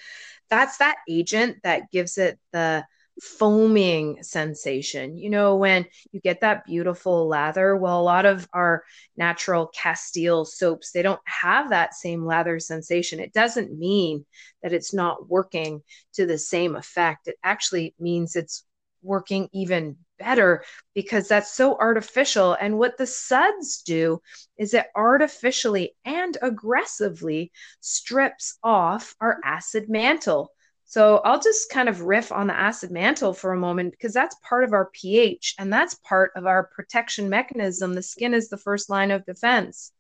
[0.49, 2.85] that's that agent that gives it the
[3.21, 5.17] foaming sensation.
[5.17, 8.85] You know, when you get that beautiful lather, well, a lot of our
[9.17, 13.21] natural Castile soaps, they don't have that same lather sensation.
[13.21, 14.25] It doesn't mean
[14.63, 15.83] that it's not working
[16.15, 17.29] to the same effect.
[17.29, 18.65] It actually means it's
[19.03, 20.63] working even better
[20.95, 22.57] because that's so artificial.
[22.61, 24.21] And what the suds do
[24.59, 30.53] is it artificially and aggressively strips off our acid mantle.
[30.91, 34.35] So I'll just kind of riff on the acid mantle for a moment because that's
[34.43, 37.95] part of our pH and that's part of our protection mechanism.
[37.95, 39.93] The skin is the first line of defense.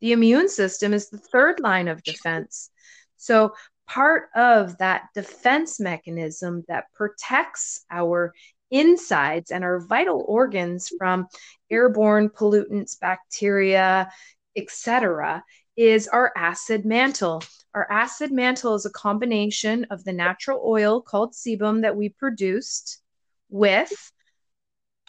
[0.00, 2.70] The immune system is the third line of defense.
[3.18, 3.54] So
[3.86, 8.34] part of that defense mechanism that protects our
[8.72, 11.28] insides and our vital organs from
[11.70, 14.10] airborne pollutants, bacteria,
[14.56, 15.44] etc.,
[15.76, 17.44] is our acid mantle.
[17.74, 23.00] Our acid mantle is a combination of the natural oil called sebum that we produced
[23.48, 24.12] with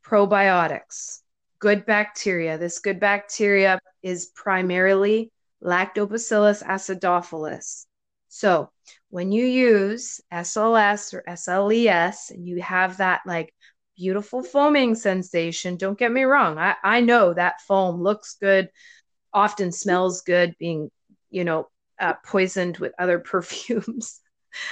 [0.06, 1.20] probiotics,
[1.60, 2.58] good bacteria.
[2.58, 5.32] This good bacteria is primarily
[5.64, 7.86] Lactobacillus acidophilus.
[8.28, 8.70] So,
[9.10, 13.54] when you use SLS or SLES and you have that like
[13.96, 16.58] beautiful foaming sensation, don't get me wrong.
[16.58, 18.70] I, I know that foam looks good,
[19.34, 20.90] often smells good, being,
[21.30, 21.68] you know,
[22.04, 24.20] uh, poisoned with other perfumes.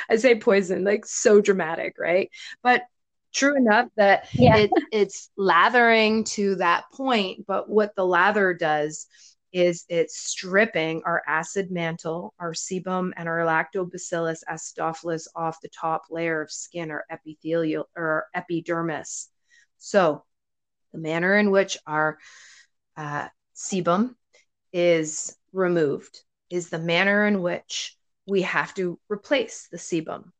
[0.09, 2.29] I say poison, like so dramatic, right?
[2.61, 2.83] But
[3.33, 4.57] true enough that yeah.
[4.57, 7.45] it, it's lathering to that point.
[7.47, 9.07] But what the lather does
[9.53, 16.03] is it's stripping our acid mantle, our sebum, and our lactobacillus acidophilus off the top
[16.09, 19.29] layer of skin or epithelial or epidermis.
[19.77, 20.23] So,
[20.93, 22.17] the manner in which our
[22.95, 24.15] uh, sebum
[24.71, 26.21] is removed
[26.53, 27.95] is the manner in which
[28.27, 30.31] we have to replace the sebum.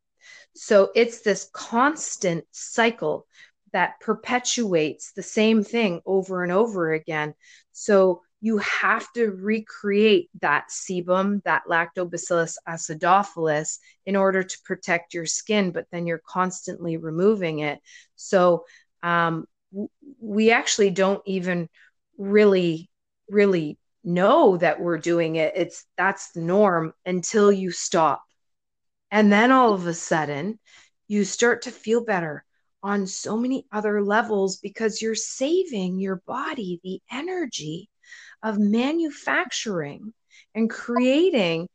[0.55, 3.25] So it's this constant cycle
[3.73, 7.33] that perpetuates the same thing over and over again.
[7.71, 15.25] So you have to recreate that sebum, that lactobacillus acidophilus, in order to protect your
[15.25, 17.79] skin, but then you're constantly removing it.
[18.15, 18.65] So
[19.03, 19.45] um,
[20.19, 21.69] we actually don't even
[22.17, 22.89] really,
[23.29, 28.23] really know that we're doing it it's that's the norm until you stop
[29.11, 30.57] and then all of a sudden
[31.07, 32.43] you start to feel better
[32.83, 37.89] on so many other levels because you're saving your body the energy
[38.41, 40.13] of manufacturing
[40.55, 41.67] and creating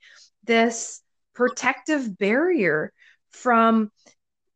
[0.44, 1.00] this
[1.34, 2.92] protective barrier
[3.30, 3.90] from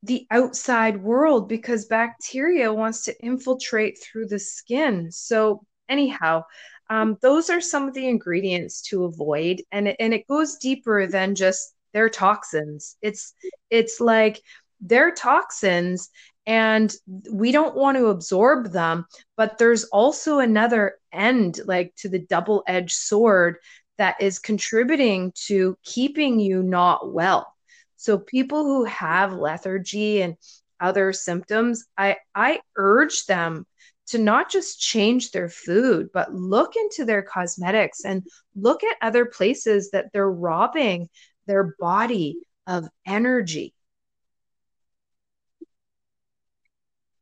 [0.02, 5.12] the outside world because bacteria wants to infiltrate through the skin.
[5.12, 6.44] So, anyhow,
[6.90, 11.06] um, those are some of the ingredients to avoid, and it, and it goes deeper
[11.06, 12.96] than just their toxins.
[13.00, 13.32] It's
[13.70, 14.42] it's like
[14.80, 16.10] their toxins,
[16.46, 16.92] and
[17.30, 19.06] we don't want to absorb them.
[19.36, 23.58] But there's also another end, like to the double edged sword,
[23.98, 27.54] that is contributing to keeping you not well.
[27.96, 30.36] So people who have lethargy and
[30.80, 33.66] other symptoms, I I urge them
[34.10, 39.24] to not just change their food, but look into their cosmetics and look at other
[39.24, 41.08] places that they're robbing
[41.46, 42.36] their body
[42.66, 43.74] of energy.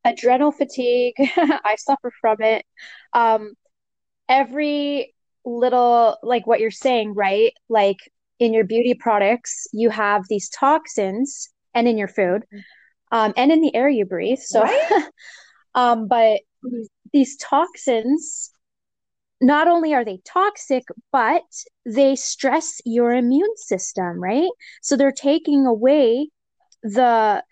[0.05, 2.64] Adrenal fatigue, I suffer from it.
[3.12, 3.55] Um,
[4.28, 5.14] every
[5.45, 7.53] little, like what you're saying, right?
[7.68, 7.99] Like
[8.39, 12.45] in your beauty products, you have these toxins and in your food
[13.11, 14.39] um, and in the air you breathe.
[14.39, 15.09] So, right?
[15.74, 16.41] um, but
[17.12, 18.50] these toxins
[19.40, 21.44] not only are they toxic, but
[21.86, 24.50] they stress your immune system, right?
[24.82, 26.30] So they're taking away
[26.82, 27.42] the,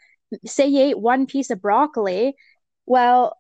[0.44, 2.34] say, you ate one piece of broccoli.
[2.86, 3.36] Well,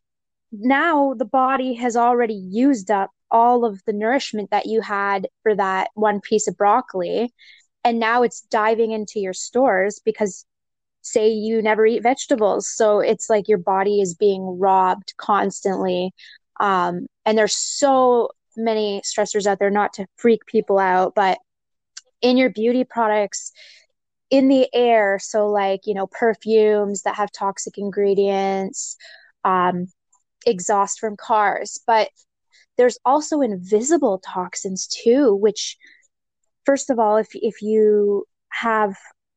[0.52, 5.56] now the body has already used up all of the nourishment that you had for
[5.56, 7.32] that one piece of broccoli.
[7.82, 10.44] And now it's diving into your stores because
[11.06, 12.68] say you never eat vegetables.
[12.68, 16.12] So it's like your body is being robbed constantly.
[16.60, 21.38] Um, and there's so many stressors out there not to freak people out but
[22.22, 23.52] in your beauty products
[24.30, 28.96] in the air so like you know perfumes that have toxic ingredients
[29.44, 29.86] um,
[30.46, 32.08] exhaust from cars but
[32.76, 35.76] there's also invisible toxins too which
[36.64, 38.96] first of all if if you have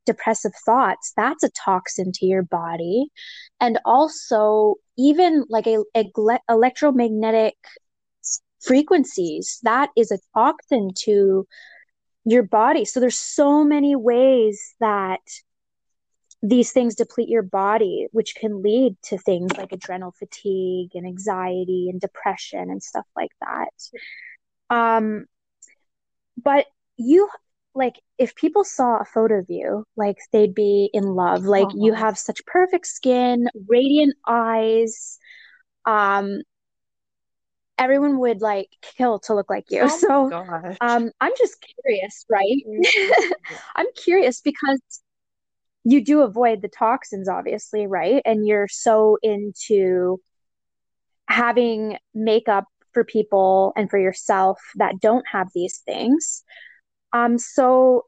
[0.10, 3.08] depressive thoughts, that's a toxin to your body.
[3.60, 6.06] And also, even like a, a
[6.50, 7.56] electromagnetic
[8.60, 11.48] frequencies, that is a toxin to
[12.26, 12.86] your body.
[12.86, 15.22] So there's so many ways that
[16.42, 21.88] these things deplete your body, which can lead to things like adrenal fatigue and anxiety
[21.92, 24.76] and depression and stuff like that.
[24.76, 25.26] Um,
[26.42, 26.66] but
[26.98, 27.30] you
[27.76, 31.46] like if people saw a photo of you like they'd be in love.
[31.46, 31.76] Like oh.
[31.76, 35.18] you have such perfect skin radiant eyes
[35.86, 36.42] um
[37.78, 39.82] everyone would like kill to look like you.
[39.84, 43.34] Oh so um i'm just curious right?
[43.76, 44.82] I'm curious because
[45.86, 48.22] you do avoid the toxins obviously right?
[48.26, 50.20] And you're so into
[51.28, 56.44] having makeup for people and for yourself that don't have these things
[57.14, 58.06] um, so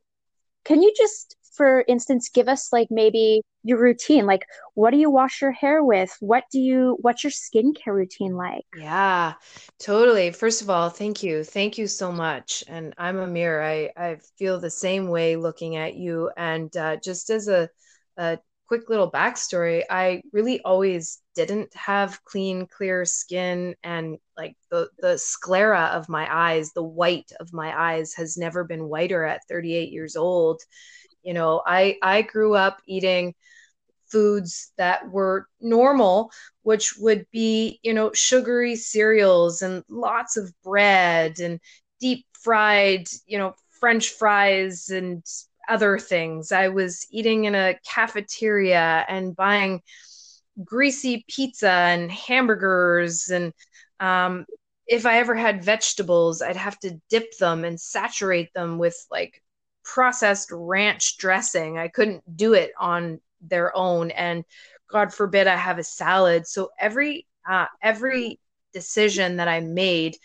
[0.66, 4.26] can you just, for instance, give us like maybe your routine?
[4.26, 6.16] Like, what do you wash your hair with?
[6.20, 8.66] What do you, what's your skincare routine like?
[8.78, 9.34] Yeah,
[9.80, 10.32] totally.
[10.32, 11.44] First of all, thank you.
[11.44, 12.64] Thank you so much.
[12.68, 13.62] And I'm Amir.
[13.62, 16.32] I, I feel the same way looking at you.
[16.38, 17.70] And uh, just as a,
[18.18, 18.40] a
[18.72, 19.84] quick little backstory.
[19.90, 26.26] I really always didn't have clean clear skin and like the the sclera of my
[26.34, 30.62] eyes the white of my eyes has never been whiter at 38 years old.
[31.22, 33.34] You know i i grew up eating
[34.10, 36.32] foods that were normal
[36.64, 41.60] which would be you know sugary cereals and lots of bread and
[42.00, 45.26] deep fried you know french fries and
[45.72, 46.52] other things.
[46.52, 49.82] I was eating in a cafeteria and buying
[50.62, 53.30] greasy pizza and hamburgers.
[53.30, 53.54] And
[54.02, 54.46] um,
[54.86, 59.42] if I ever had vegetables, I'd have to dip them and saturate them with like
[59.86, 61.78] processed ranch dressing.
[61.78, 64.12] I couldn't do it on their own.
[64.12, 64.44] And
[64.90, 66.48] God forbid I have a salad.
[66.48, 68.42] So every uh, every
[68.74, 70.18] decision that I made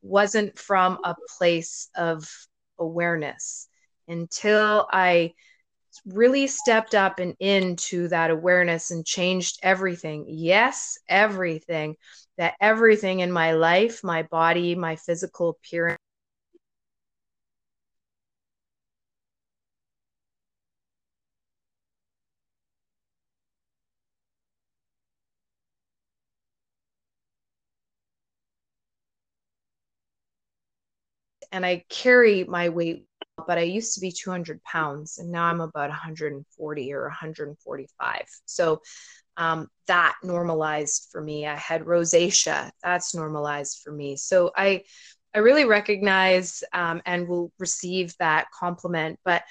[0.00, 2.26] wasn't from a place of
[2.78, 3.68] awareness
[4.08, 5.34] until I
[6.06, 10.26] really stepped up and into that awareness and changed everything.
[10.28, 11.96] Yes, everything.
[12.38, 15.98] That everything in my life, my body, my physical appearance,
[31.52, 33.06] and I carry my weight
[33.46, 38.22] but I used to be 200 pounds and now I'm about 140 or 145.
[38.46, 38.80] So
[39.36, 41.46] um, that normalized for me.
[41.46, 44.16] I had rosacea, that's normalized for me.
[44.16, 44.82] So I,
[45.34, 49.18] I really recognize um, and will receive that compliment.
[49.24, 49.42] But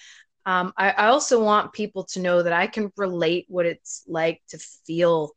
[0.48, 4.42] um, I, I also want people to know that I can relate what it's like
[4.50, 4.58] to
[4.88, 5.32] feel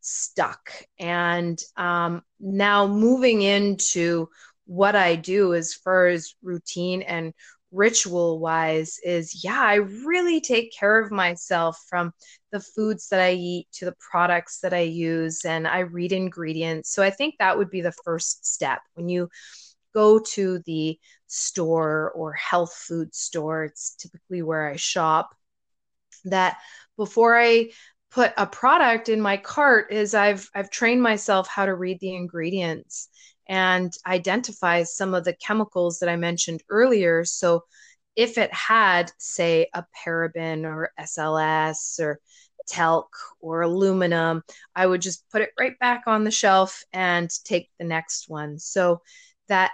[0.00, 0.70] stuck.
[0.98, 4.28] And um, now moving into
[4.66, 7.32] what I do as far as routine and
[7.76, 12.12] ritual wise is yeah, I really take care of myself from
[12.50, 16.90] the foods that I eat to the products that I use and I read ingredients.
[16.90, 19.28] So I think that would be the first step when you
[19.94, 23.64] go to the store or health food store.
[23.64, 25.30] It's typically where I shop.
[26.24, 26.56] That
[26.96, 27.70] before I
[28.10, 32.14] put a product in my cart is I've I've trained myself how to read the
[32.14, 33.08] ingredients
[33.48, 37.24] and identifies some of the chemicals that I mentioned earlier.
[37.24, 37.64] So
[38.16, 42.18] if it had, say, a paraben or SLS or
[42.66, 43.08] talc
[43.40, 44.42] or aluminum,
[44.74, 48.58] I would just put it right back on the shelf and take the next one.
[48.58, 49.02] So
[49.48, 49.70] that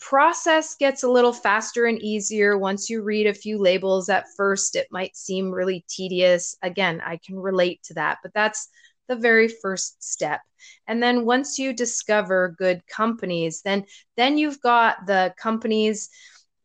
[0.00, 4.76] process gets a little faster and easier once you read a few labels at first
[4.76, 8.68] it might seem really tedious again i can relate to that but that's
[9.08, 10.40] the very first step.
[10.86, 13.84] And then once you discover good companies then
[14.16, 16.10] then you've got the companies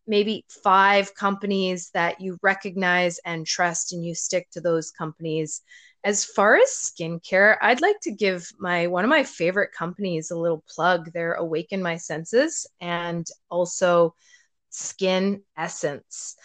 [0.06, 5.62] maybe five companies that you recognize and trust and you stick to those companies.
[6.04, 10.38] As far as skincare i'd like to give my one of my favorite companies a
[10.38, 11.12] little plug.
[11.14, 14.16] They're awaken my senses and also
[14.70, 16.36] skin essence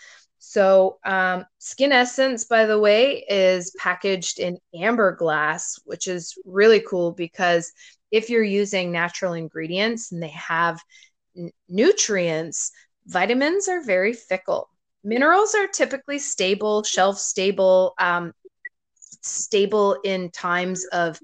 [0.51, 6.81] so, um, Skin Essence, by the way, is packaged in amber glass, which is really
[6.81, 7.71] cool because
[8.11, 10.81] if you're using natural ingredients and they have
[11.37, 12.73] n- nutrients,
[13.05, 14.71] vitamins are very fickle.
[15.05, 18.33] Minerals are typically stable, shelf stable, um,
[19.21, 21.21] stable in times of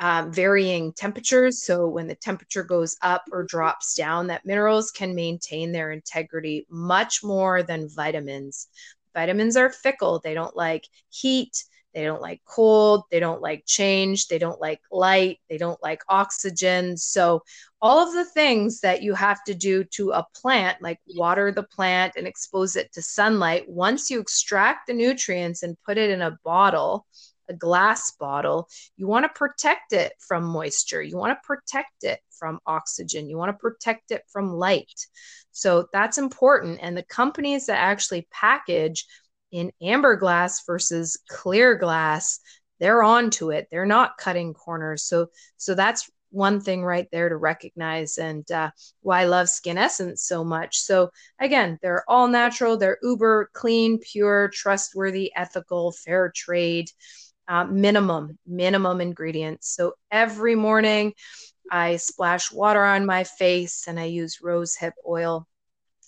[0.00, 1.62] um, varying temperatures.
[1.62, 6.66] So when the temperature goes up or drops down, that minerals can maintain their integrity
[6.70, 8.68] much more than vitamins.
[9.14, 10.18] Vitamins are fickle.
[10.24, 11.64] They don't like heat.
[11.94, 13.02] They don't like cold.
[13.10, 14.28] They don't like change.
[14.28, 15.40] They don't like light.
[15.50, 16.96] They don't like oxygen.
[16.96, 17.42] So,
[17.82, 21.64] all of the things that you have to do to a plant, like water the
[21.64, 26.22] plant and expose it to sunlight, once you extract the nutrients and put it in
[26.22, 27.06] a bottle,
[27.50, 31.02] a glass bottle, you want to protect it from moisture.
[31.02, 33.28] You want to protect it from oxygen.
[33.28, 35.06] You want to protect it from light.
[35.52, 36.78] So that's important.
[36.80, 39.04] And the companies that actually package
[39.52, 42.40] in amber glass versus clear glass,
[42.78, 43.68] they're onto it.
[43.70, 45.04] They're not cutting corners.
[45.04, 45.26] So
[45.56, 48.70] so that's one thing right there to recognize and uh,
[49.02, 50.78] why I love Skin Essence so much.
[50.78, 56.90] So again, they're all natural, they're uber clean, pure, trustworthy, ethical, fair trade
[57.50, 59.74] uh, minimum, minimum ingredients.
[59.74, 61.14] So every morning
[61.70, 65.48] I splash water on my face and I use rose hip oil.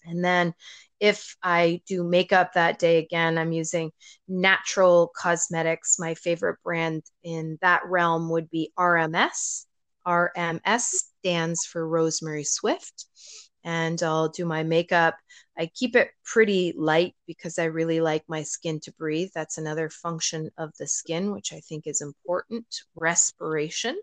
[0.05, 0.55] And then
[1.01, 3.91] if I do makeup that day again, I'm using
[4.29, 5.99] natural cosmetics.
[5.99, 9.67] My favorite brand in that realm would be RMS.
[10.07, 13.07] RMS stands for Rose-Marie Swift.
[13.65, 15.17] And I'll do my makeup
[15.59, 19.31] I keep it pretty light because I really like my skin to breathe.
[19.35, 24.01] That's another function of the skin, which I think is important respiration.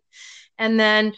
[0.58, 1.14] And then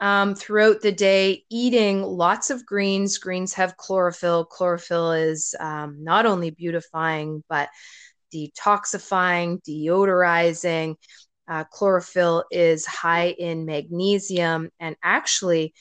[0.00, 3.18] um, throughout the day, eating lots of greens.
[3.18, 4.44] Greens have chlorophyll.
[4.46, 7.68] Chlorophyll is um, not only beautifying, but
[8.34, 10.96] detoxifying, deodorizing.
[11.46, 15.74] Uh, chlorophyll is high in magnesium and actually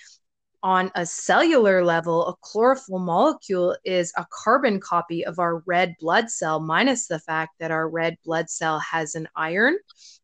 [0.64, 6.30] on a cellular level, a chlorophyll molecule is a carbon copy of our red blood
[6.32, 9.78] cell, minus the fact that our red blood cell has an iron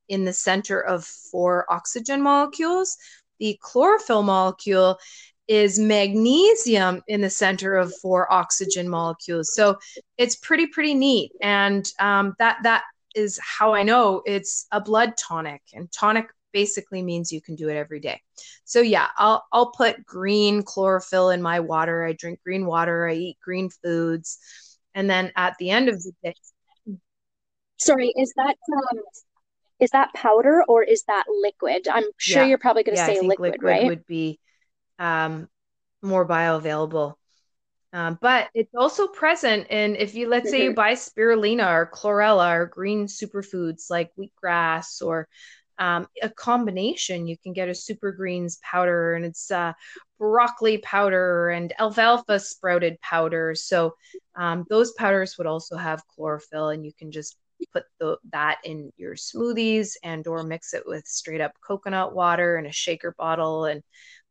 [0.08, 2.96] in the center of four oxygen molecules.
[3.40, 4.98] The chlorophyll molecule
[5.50, 9.54] is magnesium in the center of four oxygen molecules.
[9.54, 9.78] So
[10.18, 11.32] it's pretty, pretty neat.
[11.42, 12.84] And um, that that
[13.14, 15.64] is how I know it's a blood tonic.
[15.74, 18.22] And tonic basically means you can do it every day.
[18.66, 22.04] So yeah, I'll I'll put green chlorophyll in my water.
[22.04, 24.38] I drink green water, I eat green foods.
[24.96, 26.34] And then at the end of the day
[27.80, 29.00] Sorry, is that um
[29.80, 31.88] is that powder or is that liquid?
[31.88, 32.50] I'm sure yeah.
[32.50, 33.86] you're probably going to yeah, say liquid, liquid, right?
[33.86, 34.40] Would be
[35.00, 35.48] um,
[36.02, 37.14] more bioavailable.
[37.92, 40.76] Um, but it's also present in if you let's say you mm-hmm.
[40.76, 45.28] buy spirulina or chlorella or green superfoods like wheatgrass or
[45.80, 47.28] um, a combination.
[47.28, 49.74] You can get a super greens powder and it's uh,
[50.20, 53.56] broccoli powder and alfalfa sprouted powder.
[53.56, 53.96] So
[54.36, 57.38] um, those powders would also have chlorophyll, and you can just
[57.74, 62.58] put the, that in your smoothies and or mix it with straight up coconut water
[62.58, 63.82] in a shaker bottle and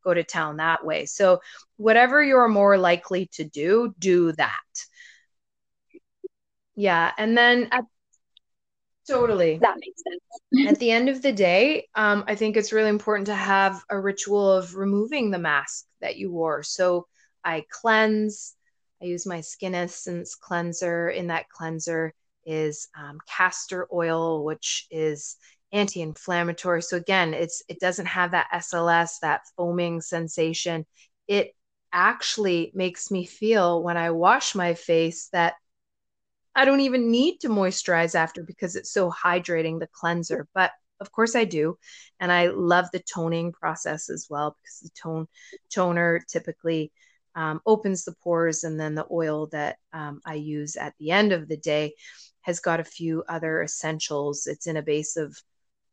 [0.03, 1.05] go to town that way.
[1.05, 1.41] So
[1.77, 4.61] whatever you're more likely to do, do that.
[6.75, 7.83] Yeah, and then at
[9.09, 9.57] Totally.
[9.59, 10.69] That makes sense.
[10.69, 13.99] At the end of the day, um, I think it's really important to have a
[13.99, 16.63] ritual of removing the mask that you wore.
[16.63, 17.07] So
[17.43, 18.55] I cleanse.
[19.01, 21.09] I use my Skin Essence cleanser.
[21.09, 22.13] In that cleanser
[22.45, 25.37] is um, castor oil, which is
[25.71, 26.81] anti-inflammatory.
[26.81, 30.85] So again, it's it doesn't have that SLS, that foaming sensation.
[31.27, 31.53] It
[31.91, 35.55] actually makes me feel when I wash my face that
[36.55, 40.47] I don't even need to moisturize after because it's so hydrating, the cleanser.
[40.53, 41.77] But of course I do.
[42.19, 45.27] And I love the toning process as well because the tone
[45.73, 46.91] toner typically
[47.35, 48.63] um, opens the pores.
[48.63, 51.93] And then the oil that um, I use at the end of the day
[52.41, 54.47] has got a few other essentials.
[54.47, 55.37] It's in a base of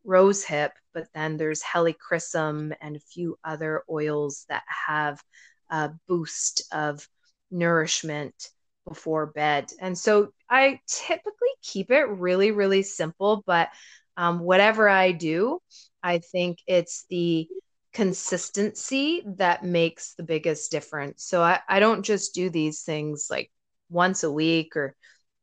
[0.04, 5.22] rose hip, but then there's helichrysum and a few other oils that have
[5.70, 7.06] a boost of
[7.50, 8.50] nourishment
[8.88, 9.70] before bed.
[9.80, 13.68] And so I typically keep it really, really simple, but
[14.16, 15.60] um, whatever I do,
[16.02, 17.48] I think it's the
[17.92, 21.24] consistency that makes the biggest difference.
[21.24, 23.50] So I, I don't just do these things like
[23.90, 24.94] once a week or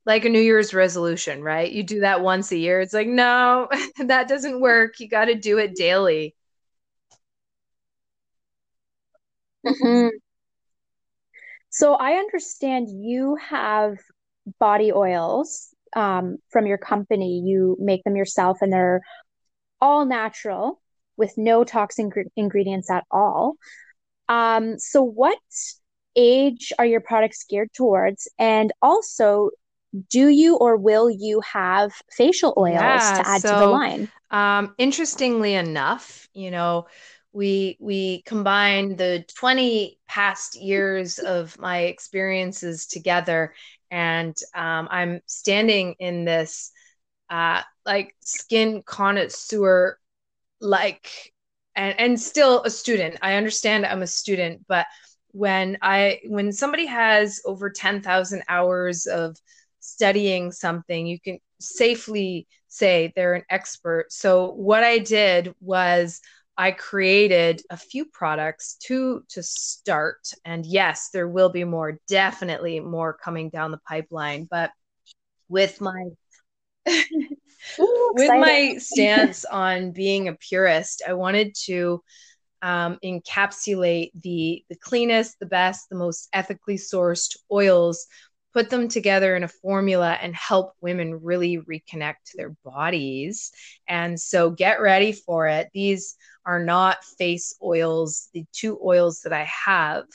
[0.05, 1.71] like a New Year's resolution, right?
[1.71, 2.81] You do that once a year.
[2.81, 3.69] It's like, no,
[3.99, 4.99] that doesn't work.
[4.99, 6.35] You got to do it daily.
[9.65, 10.22] Mm-hmm.
[11.73, 13.97] So I understand you have
[14.59, 17.41] body oils um, from your company.
[17.43, 19.01] You make them yourself, and they're
[19.81, 20.79] all natural
[21.17, 23.55] with no toxic ingredients at all.
[24.29, 25.39] Um, so, what
[26.15, 28.27] age are your products geared towards?
[28.37, 29.49] And also,
[30.09, 34.09] do you or will you have facial oils yeah, to add so, to the line?
[34.31, 36.87] Um, interestingly enough, you know,
[37.33, 43.53] we we combined the 20 past years of my experiences together
[43.91, 46.71] and um, i'm standing in this
[47.33, 49.97] uh, like skin connoisseur,
[50.61, 51.33] like,
[51.75, 53.17] and, and still a student.
[53.23, 54.85] I understand I'm a student, but
[55.31, 59.35] when I when somebody has over 10,000 hours of
[59.79, 64.11] studying something, you can safely say they're an expert.
[64.11, 66.21] So what I did was
[66.57, 70.31] I created a few products to to start.
[70.45, 74.47] And yes there will be more definitely more coming down the pipeline.
[74.49, 74.71] But
[75.49, 76.09] with my
[77.79, 82.03] Ooh, with my stance on being a purist I wanted to
[82.61, 88.07] um, encapsulate the the cleanest the best the most ethically sourced oils
[88.53, 93.51] put them together in a formula and help women really reconnect to their bodies.
[93.87, 95.69] And so get ready for it.
[95.73, 96.15] These
[96.45, 98.29] are not face oils.
[98.33, 100.05] The two oils that I have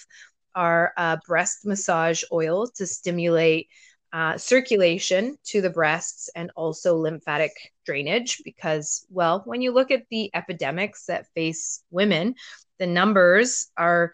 [0.55, 3.69] are uh, breast massage oil to stimulate
[4.13, 7.53] uh, circulation to the breasts and also lymphatic
[7.85, 8.43] drainage.
[8.45, 12.35] Because, well, when you look at the epidemics that face women,
[12.79, 14.13] the numbers are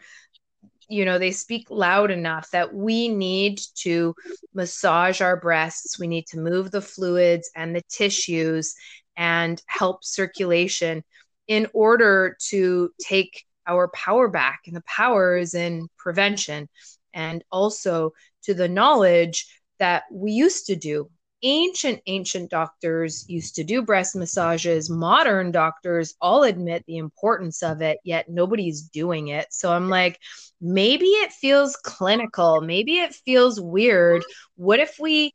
[0.88, 4.14] you know they speak loud enough that we need to
[4.52, 8.74] massage our breasts we need to move the fluids and the tissues
[9.16, 11.02] and help circulation
[11.46, 14.60] in order to take our power back.
[14.66, 16.68] And the power is in prevention
[17.12, 18.12] and also
[18.44, 19.46] to the knowledge
[19.78, 21.10] that we used to do.
[21.42, 24.88] Ancient, ancient doctors used to do breast massages.
[24.88, 29.46] Modern doctors all admit the importance of it, yet nobody's doing it.
[29.50, 30.18] So I'm like,
[30.60, 32.62] maybe it feels clinical.
[32.62, 34.24] Maybe it feels weird.
[34.56, 35.34] What if we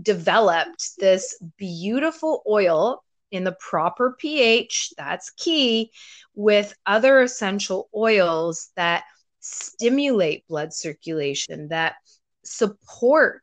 [0.00, 5.90] developed this beautiful oil in the proper pH, that's key,
[6.34, 9.04] with other essential oils that
[9.40, 11.96] stimulate blood circulation, that
[12.44, 13.42] support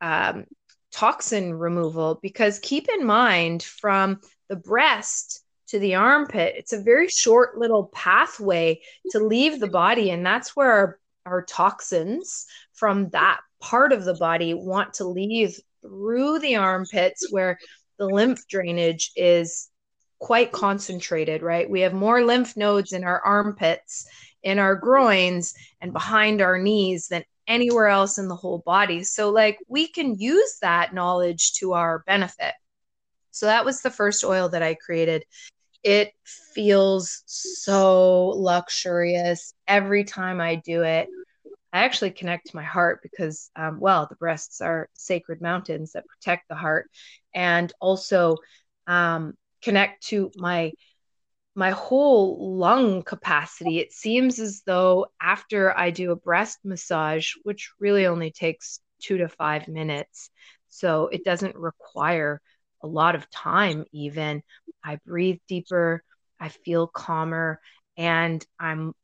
[0.00, 0.44] um,
[0.92, 2.18] toxin removal.
[2.22, 7.86] Because keep in mind, from the breast to the armpit, it's a very short little
[7.94, 8.80] pathway
[9.10, 10.10] to leave the body.
[10.10, 15.58] And that's where our, our toxins from that part of the body want to leave
[15.82, 17.58] through the armpits, where
[18.00, 19.68] the lymph drainage is
[20.18, 21.68] quite concentrated, right?
[21.68, 24.06] We have more lymph nodes in our armpits,
[24.42, 29.04] in our groins, and behind our knees than anywhere else in the whole body.
[29.04, 32.54] So, like, we can use that knowledge to our benefit.
[33.32, 35.24] So, that was the first oil that I created.
[35.82, 41.08] It feels so luxurious every time I do it.
[41.72, 46.06] I actually connect to my heart because, um, well, the breasts are sacred mountains that
[46.06, 46.90] protect the heart,
[47.34, 48.36] and also
[48.86, 50.72] um, connect to my
[51.54, 53.78] my whole lung capacity.
[53.80, 59.18] It seems as though after I do a breast massage, which really only takes two
[59.18, 60.30] to five minutes,
[60.68, 62.40] so it doesn't require
[62.82, 64.42] a lot of time, even,
[64.82, 66.02] I breathe deeper,
[66.38, 67.60] I feel calmer,
[67.96, 68.94] and I'm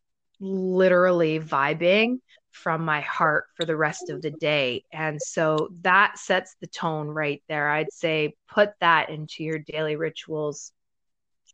[0.41, 2.19] literally vibing
[2.51, 4.85] from my heart for the rest of the day.
[4.93, 7.69] And so that sets the tone right there.
[7.69, 10.73] I'd say put that into your daily rituals.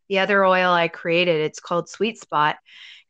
[0.09, 2.57] The other oil I created, it's called Sweet Spot,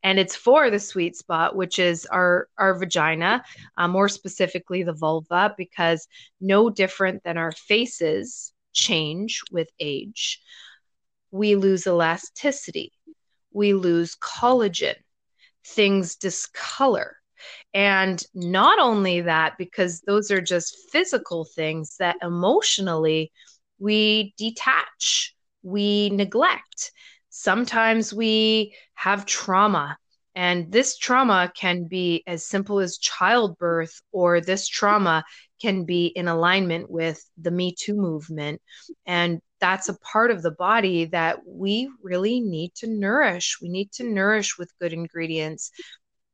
[0.02, 3.44] and it's for the sweet spot, which is our our vagina,
[3.76, 6.08] uh, more specifically the vulva, because
[6.40, 10.40] no different than our faces change with age.
[11.30, 12.92] We lose elasticity,
[13.52, 14.96] we lose collagen,
[15.64, 17.16] things discolor
[17.74, 23.32] and not only that, because those are just physical things that emotionally
[23.78, 26.92] we detach, we neglect.
[27.30, 29.96] Sometimes we have trauma,
[30.34, 35.24] and this trauma can be as simple as childbirth, or this trauma
[35.60, 38.60] can be in alignment with the Me Too movement.
[39.06, 43.58] And that's a part of the body that we really need to nourish.
[43.62, 45.70] We need to nourish with good ingredients.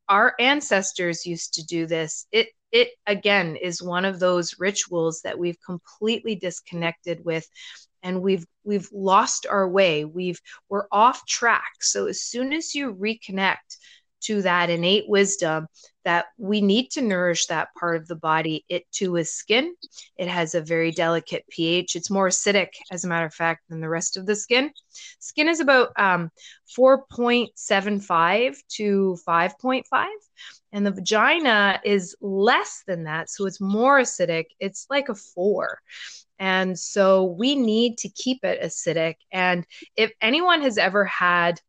[0.09, 2.25] Our ancestors used to do this.
[2.31, 7.47] It it again is one of those rituals that we've completely disconnected with
[8.01, 10.05] and we've we've lost our way.
[10.05, 11.81] We've we're off track.
[11.81, 13.77] So as soon as you reconnect
[14.21, 15.67] to that innate wisdom
[16.05, 18.65] that we need to nourish that part of the body.
[18.69, 19.75] It too is skin.
[20.17, 21.95] It has a very delicate pH.
[21.95, 24.71] It's more acidic, as a matter of fact, than the rest of the skin.
[25.19, 26.31] Skin is about um,
[26.77, 30.07] 4.75 to 5.5,
[30.71, 33.29] and the vagina is less than that.
[33.29, 34.45] So it's more acidic.
[34.59, 35.79] It's like a four.
[36.39, 39.15] And so we need to keep it acidic.
[39.31, 39.65] And
[39.97, 41.59] if anyone has ever had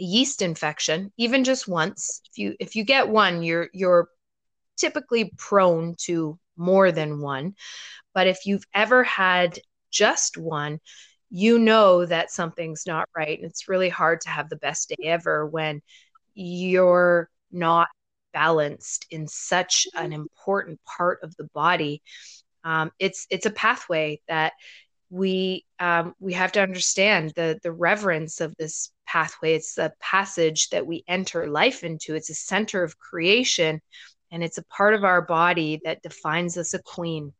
[0.00, 4.08] yeast infection even just once if you if you get one you're you're
[4.76, 7.54] typically prone to more than one
[8.14, 9.58] but if you've ever had
[9.90, 10.80] just one,
[11.30, 13.38] you know that something's not right.
[13.38, 15.80] And it's really hard to have the best day ever when
[16.34, 17.88] you're not
[18.32, 22.02] balanced in such an important part of the body.
[22.64, 24.52] Um, it's it's a pathway that
[25.08, 29.54] we um, we have to understand the the reverence of this pathway.
[29.54, 32.14] It's a passage that we enter life into.
[32.14, 33.80] It's a center of creation,
[34.30, 37.32] and it's a part of our body that defines us a queen.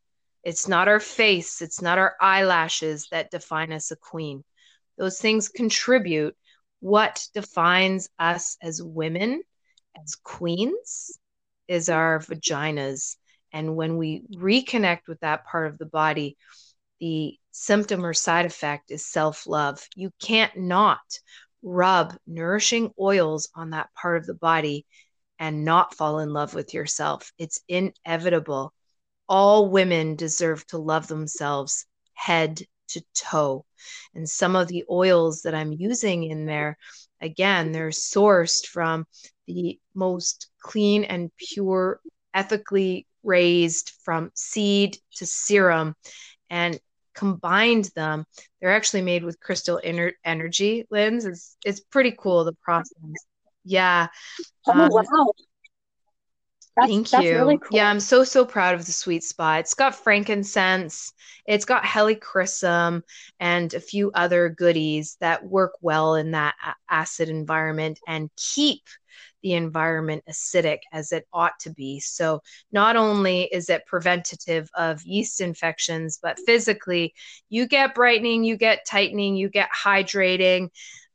[0.42, 4.42] It's not our face, it's not our eyelashes that define us a queen.
[4.98, 6.34] Those things contribute.
[6.80, 9.42] What defines us as women,
[10.02, 11.18] as queens,
[11.68, 13.16] is our vaginas.
[13.52, 16.36] And when we reconnect with that part of the body,
[17.00, 19.86] the symptom or side effect is self love.
[19.94, 21.00] You can't not
[21.62, 24.86] rub nourishing oils on that part of the body
[25.38, 27.32] and not fall in love with yourself.
[27.38, 28.72] It's inevitable.
[29.28, 33.64] All women deserve to love themselves head to toe.
[34.14, 36.76] And some of the oils that I'm using in there,
[37.20, 39.06] again, they're sourced from
[39.46, 42.00] the most clean and pure,
[42.34, 45.94] ethically raised from seed to serum.
[46.50, 46.78] And
[47.14, 48.24] combined them.
[48.60, 51.24] They're actually made with crystal inner energy lens.
[51.24, 52.92] It's it's pretty cool the process.
[53.64, 54.08] Yeah.
[54.66, 55.32] Oh um, wow.
[56.76, 57.32] That's, thank you.
[57.34, 57.76] Really cool.
[57.76, 59.60] Yeah, I'm so so proud of the sweet spot.
[59.60, 61.12] It's got frankincense,
[61.46, 63.02] it's got helichrysum,
[63.38, 66.54] and a few other goodies that work well in that
[66.88, 68.82] acid environment and keep
[69.42, 72.00] the environment acidic as it ought to be.
[72.00, 77.14] So, not only is it preventative of yeast infections, but physically,
[77.48, 80.70] you get brightening, you get tightening, you get hydrating.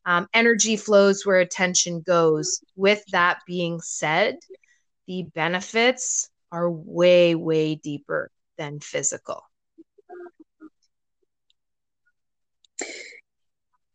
[0.06, 2.62] Um, energy flows where attention goes.
[2.76, 4.38] With that being said,
[5.08, 9.44] the benefits are way, way deeper than physical.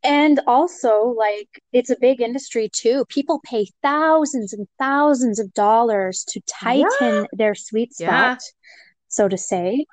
[0.02, 3.04] And also, like, it's a big industry too.
[3.08, 7.24] People pay thousands and thousands of dollars to tighten yeah.
[7.32, 8.36] their sweet spot, yeah.
[9.08, 9.84] so to say,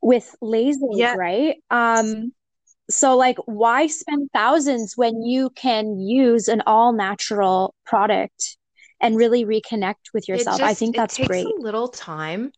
[0.00, 1.14] with lasers, yeah.
[1.14, 1.56] right?
[1.70, 2.32] Um,
[2.90, 8.56] so like why spend thousands when you can use an all natural product
[9.00, 10.58] and really reconnect with yourself?
[10.58, 11.46] Just, I think that's it takes great.
[11.46, 12.50] A little time.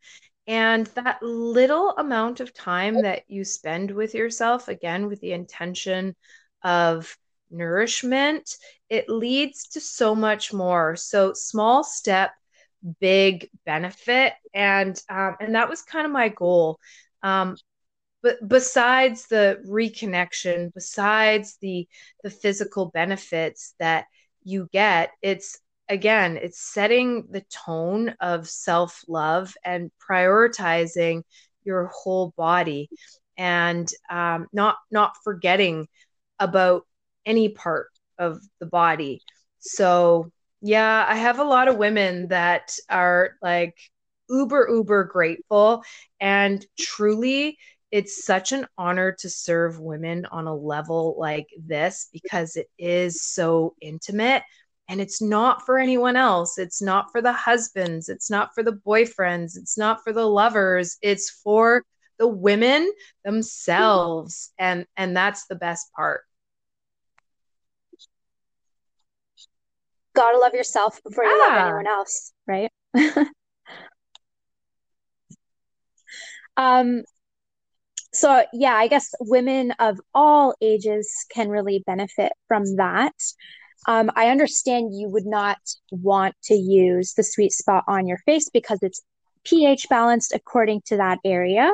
[0.46, 6.16] And that little amount of time that you spend with yourself, again, with the intention
[6.64, 7.16] of
[7.50, 8.56] nourishment,
[8.88, 10.96] it leads to so much more.
[10.96, 12.32] So small step,
[13.00, 16.78] big benefit, and um, and that was kind of my goal.
[17.22, 17.56] Um,
[18.22, 21.86] but besides the reconnection, besides the
[22.22, 24.06] the physical benefits that
[24.42, 25.58] you get, it's
[25.88, 31.22] again, it's setting the tone of self love and prioritizing
[31.64, 32.88] your whole body
[33.36, 35.88] and um, not not forgetting
[36.38, 36.86] about
[37.26, 39.22] any part of the body.
[39.58, 40.30] So,
[40.60, 43.76] yeah, I have a lot of women that are like
[44.28, 45.82] uber, uber grateful.
[46.20, 47.58] And truly,
[47.90, 53.22] it's such an honor to serve women on a level like this because it is
[53.22, 54.42] so intimate
[54.88, 56.58] and it's not for anyone else.
[56.58, 58.08] It's not for the husbands.
[58.08, 59.56] It's not for the boyfriends.
[59.56, 60.98] It's not for the lovers.
[61.02, 61.84] It's for
[62.18, 62.90] the women
[63.24, 64.52] themselves.
[64.58, 66.22] And, and that's the best part.
[70.14, 71.48] gotta love yourself before you ah.
[71.48, 72.70] love anyone else, right?
[76.56, 77.02] um
[78.12, 83.14] so yeah, I guess women of all ages can really benefit from that.
[83.88, 85.58] Um, I understand you would not
[85.90, 89.02] want to use the sweet spot on your face because it's
[89.44, 91.72] pH balanced according to that area.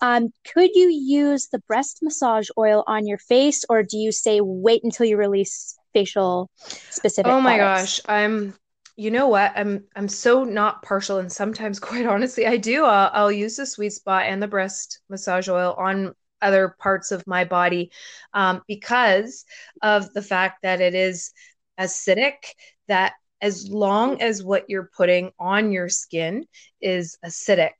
[0.00, 4.40] Um, could you use the breast massage oil on your face, or do you say
[4.40, 6.50] wait until you release facial
[6.90, 7.30] specific.
[7.30, 8.00] Oh my products.
[8.00, 8.54] gosh, I'm.
[8.96, 9.52] You know what?
[9.56, 12.84] I'm I'm so not partial, and sometimes, quite honestly, I do.
[12.84, 17.24] I'll, I'll use the sweet spot and the breast massage oil on other parts of
[17.26, 17.92] my body
[18.34, 19.44] um, because
[19.80, 21.32] of the fact that it is
[21.78, 22.34] acidic.
[22.88, 26.46] That as long as what you're putting on your skin
[26.80, 27.72] is acidic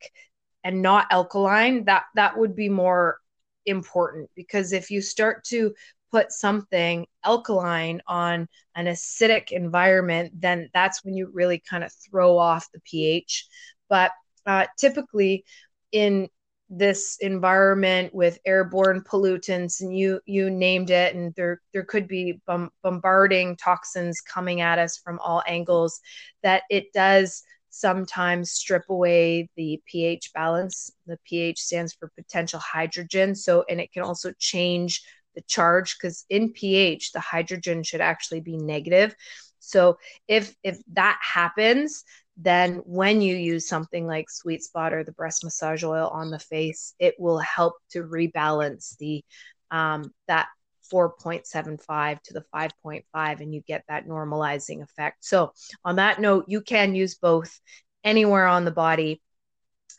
[0.65, 3.19] and not alkaline, that that would be more
[3.65, 5.73] important because if you start to
[6.11, 12.37] put something alkaline on an acidic environment, then that's when you really kind of throw
[12.37, 13.47] off the pH.
[13.89, 14.11] But
[14.45, 15.45] uh, typically,
[15.93, 16.29] in
[16.75, 22.41] this environment with airborne pollutants and you you named it and there there could be
[22.83, 26.01] bombarding toxins coming at us from all angles
[26.43, 27.43] that it does
[27.73, 30.93] sometimes strip away the pH balance.
[31.07, 33.35] The pH stands for potential hydrogen.
[33.35, 35.03] So, and it can also change
[35.35, 39.17] the charge because in pH, the hydrogen should actually be negative.
[39.59, 39.99] So,
[40.29, 42.05] if if that happens,
[42.37, 46.39] then when you use something like sweet spot or the breast massage oil on the
[46.39, 49.25] face it will help to rebalance the
[49.71, 50.49] um, that
[50.93, 55.25] 4.75 to the 5.5 and you get that normalizing effect.
[55.25, 55.53] So
[55.85, 57.59] on that note you can use both
[58.05, 59.23] anywhere on the body.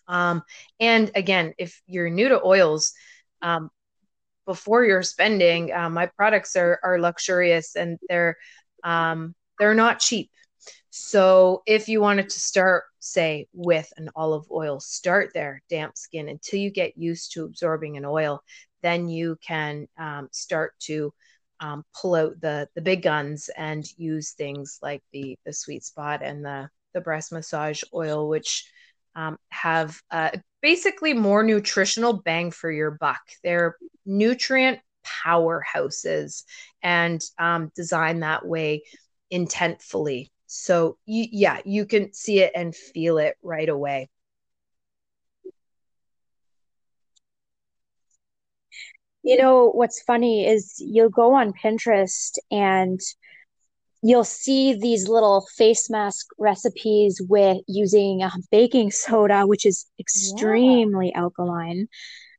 [0.08, 0.44] Um,
[0.80, 2.94] and again if you're new to oils
[3.42, 3.70] um,
[4.46, 8.38] before you're spending uh, my products are, are luxurious and they're
[8.84, 10.30] um, they're not cheap
[10.96, 16.30] so if you wanted to start, say, with an olive oil, start there, damp skin,
[16.30, 18.44] until you get used to absorbing an oil.
[18.84, 21.12] Then you can um, start to
[21.60, 26.22] um, pull out the the big guns and use things like the the sweet spot
[26.22, 28.70] and the the breast massage oil, which
[29.16, 30.30] um, have uh,
[30.62, 33.22] basically more nutritional bang for your buck.
[33.44, 34.80] They're nutrient
[35.26, 36.44] powerhouses
[36.84, 38.84] and um, designed that way
[39.32, 44.10] intentfully so you, yeah, you can see it and feel it right away.
[49.24, 53.00] You know, what's funny is you'll go on Pinterest and
[54.04, 61.22] you'll see these little face mask recipes with using baking soda, which is extremely yeah.
[61.22, 61.88] alkaline.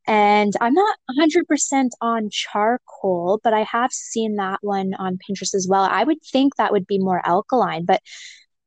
[0.07, 5.67] And I'm not 100% on charcoal, but I have seen that one on Pinterest as
[5.69, 5.85] well.
[5.91, 8.03] I would think that would be more alkaline, but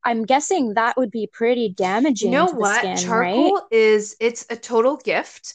[0.04, 2.32] I'm guessing that would be pretty damaging.
[2.32, 2.78] You know what?
[2.78, 3.62] Skin, charcoal right?
[3.70, 5.54] is it's a total gift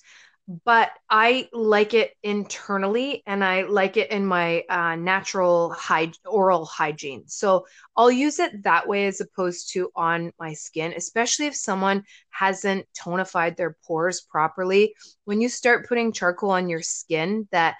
[0.65, 6.65] but I like it internally and I like it in my uh, natural hy- oral
[6.65, 7.23] hygiene.
[7.27, 7.65] So
[7.95, 12.85] I'll use it that way as opposed to on my skin, especially if someone hasn't
[12.93, 14.95] tonified their pores properly.
[15.23, 17.75] When you start putting charcoal on your skin, that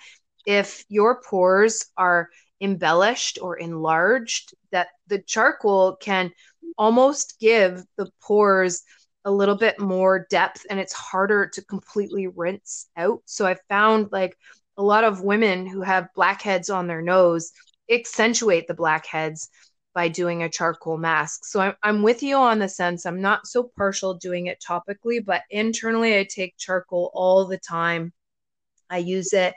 [0.45, 2.29] if your pores are
[2.61, 6.31] embellished or enlarged, that the charcoal can
[6.77, 8.83] almost give the pores
[9.25, 13.21] a little bit more depth and it's harder to completely rinse out.
[13.25, 14.37] So I found like
[14.77, 17.51] a lot of women who have blackheads on their nose
[17.89, 19.49] accentuate the blackheads
[19.93, 21.45] by doing a charcoal mask.
[21.45, 25.23] So I'm, I'm with you on the sense I'm not so partial doing it topically,
[25.23, 28.11] but internally I take charcoal all the time.
[28.89, 29.53] I use it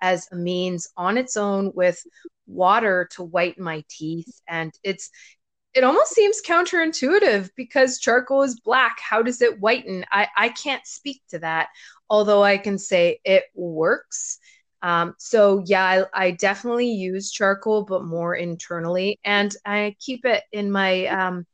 [0.00, 2.00] as a means on its own with
[2.46, 5.10] water to whiten my teeth and it's
[5.74, 8.98] it almost seems counterintuitive because charcoal is black.
[9.00, 10.04] How does it whiten?
[10.10, 11.68] I, I can't speak to that,
[12.08, 14.38] although I can say it works.
[14.82, 20.44] Um, so yeah, I, I, definitely use charcoal, but more internally, and I keep it
[20.52, 21.46] in my um,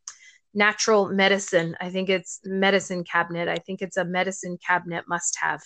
[0.52, 1.74] natural medicine.
[1.80, 3.48] I think it's medicine cabinet.
[3.48, 5.62] I think it's a medicine cabinet must have.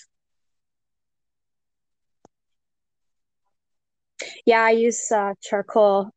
[4.46, 6.11] Yeah, I use uh, charcoal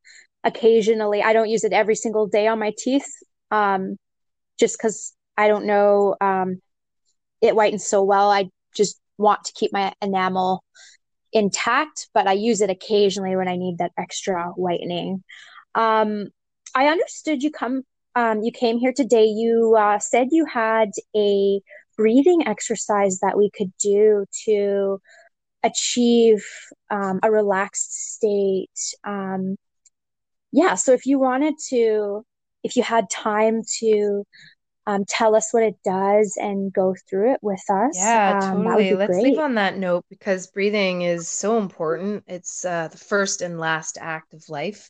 [0.44, 1.22] occasionally.
[1.22, 3.08] I don't use it every single day on my teeth,
[3.52, 3.98] um,
[4.60, 6.62] just because I don't know um,
[7.42, 8.30] it whitens so well.
[8.30, 10.64] I just want to keep my enamel
[11.34, 15.24] intact, but I use it occasionally when I need that extra whitening.
[15.76, 16.28] Um,
[16.76, 17.84] I understood you come
[18.16, 19.26] um, you came here today.
[19.26, 21.62] You uh, said you had a
[21.98, 25.02] breathing exercise that we could do to
[25.64, 26.46] achieve
[26.90, 28.96] um, a relaxed state.
[29.04, 29.56] Um,
[30.52, 32.24] yeah, so if you wanted to,
[32.64, 34.24] if you had time to
[34.88, 37.96] um, tell us what it does and go through it with us.
[37.96, 38.94] Yeah, um, totally.
[38.94, 39.24] Let's great.
[39.24, 42.24] leave on that note because breathing is so important.
[42.28, 44.90] It's uh, the first and last act of life.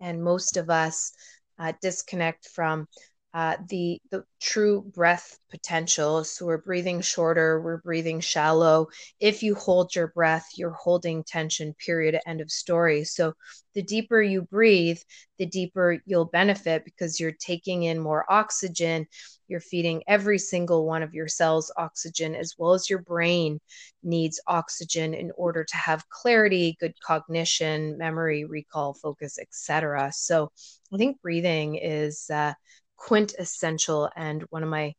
[0.00, 1.12] And most of us
[1.58, 2.86] uh, disconnect from
[3.32, 6.24] uh, the the true breath potential.
[6.24, 8.88] So we're breathing shorter, we're breathing shallow.
[9.20, 11.74] If you hold your breath, you're holding tension.
[11.74, 12.18] Period.
[12.26, 13.04] End of story.
[13.04, 13.34] So
[13.74, 14.98] the deeper you breathe,
[15.38, 19.06] the deeper you'll benefit because you're taking in more oxygen.
[19.46, 23.60] You're feeding every single one of your cells oxygen, as well as your brain
[24.02, 30.10] needs oxygen in order to have clarity, good cognition, memory, recall, focus, etc.
[30.12, 30.50] So
[30.92, 32.28] I think breathing is.
[32.28, 32.54] Uh,
[33.00, 34.94] quintessential and one of my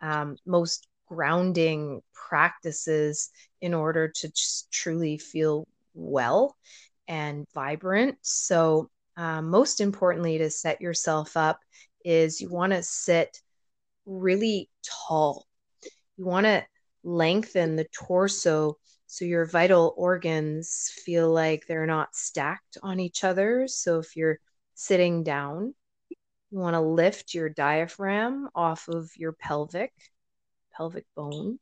[0.00, 3.30] um, most grounding practices
[3.60, 4.30] in order to
[4.70, 6.54] truly feel well
[7.08, 8.18] and vibrant.
[8.20, 11.58] So, um, most importantly, to set yourself up
[12.04, 13.40] is you want to sit
[14.06, 15.46] really tall.
[16.16, 16.64] You want to
[17.02, 18.76] lengthen the torso
[19.06, 23.66] so your vital organs feel like they're not stacked on each other.
[23.66, 24.38] So, if you're
[24.74, 25.74] sitting down,
[26.50, 29.92] You want to lift your diaphragm off of your pelvic,
[30.72, 31.58] pelvic bone.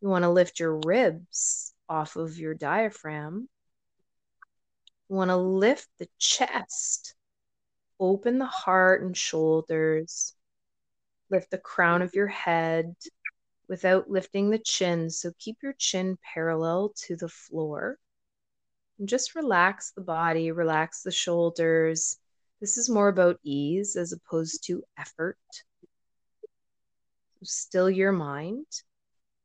[0.00, 3.48] You want to lift your ribs off of your diaphragm.
[5.08, 7.14] You want to lift the chest,
[8.00, 10.34] open the heart and shoulders,
[11.30, 12.96] lift the crown of your head
[13.68, 15.10] without lifting the chin.
[15.10, 17.98] So keep your chin parallel to the floor.
[18.98, 22.18] And just relax the body, relax the shoulders.
[22.62, 25.36] This is more about ease as opposed to effort.
[27.42, 28.66] Still your mind.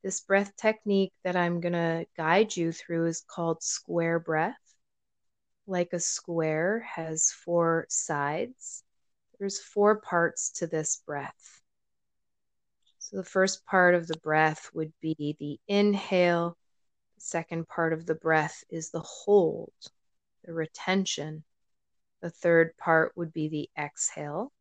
[0.03, 4.61] This breath technique that I'm going to guide you through is called square breath.
[5.65, 8.83] Like a square has four sides,
[9.39, 11.63] there's four parts to this breath.
[12.99, 16.55] So the first part of the breath would be the inhale.
[17.15, 19.73] The second part of the breath is the hold,
[20.45, 21.43] the retention.
[22.21, 24.51] The third part would be the exhale.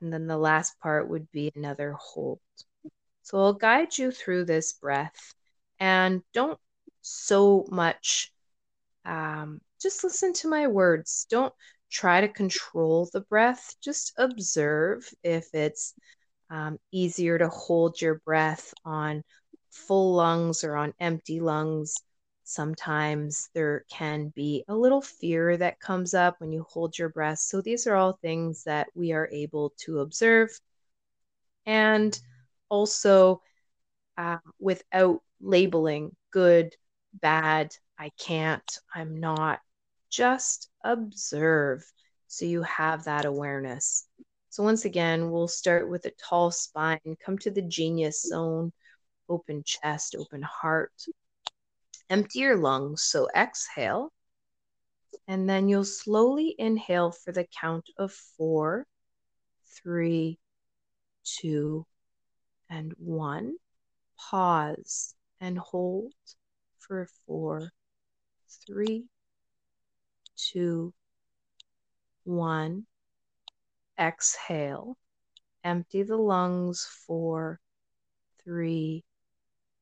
[0.00, 2.40] And then the last part would be another hold.
[3.22, 5.34] So I'll guide you through this breath
[5.78, 6.58] and don't
[7.02, 8.32] so much
[9.04, 11.26] um, just listen to my words.
[11.28, 11.52] Don't
[11.90, 13.74] try to control the breath.
[13.82, 15.94] Just observe if it's
[16.50, 19.24] um, easier to hold your breath on
[19.70, 22.02] full lungs or on empty lungs.
[22.44, 27.38] Sometimes there can be a little fear that comes up when you hold your breath.
[27.38, 30.50] So, these are all things that we are able to observe.
[31.66, 32.18] And
[32.68, 33.42] also
[34.16, 36.74] uh, without labeling good,
[37.14, 39.60] bad, I can't, I'm not.
[40.10, 41.82] Just observe
[42.26, 44.06] so you have that awareness.
[44.50, 48.72] So, once again, we'll start with a tall spine, come to the genius zone,
[49.28, 50.92] open chest, open heart.
[52.10, 53.02] Empty your lungs.
[53.02, 54.12] So, exhale.
[55.28, 58.86] And then you'll slowly inhale for the count of four,
[59.82, 60.38] three,
[61.24, 61.86] two,
[62.68, 63.56] and one.
[64.18, 66.12] Pause and hold
[66.78, 67.72] for four,
[68.66, 69.06] three,
[70.36, 70.92] two,
[72.24, 72.86] one.
[73.98, 74.96] Exhale.
[75.64, 76.84] Empty the lungs.
[77.06, 77.60] Four,
[78.42, 79.04] three,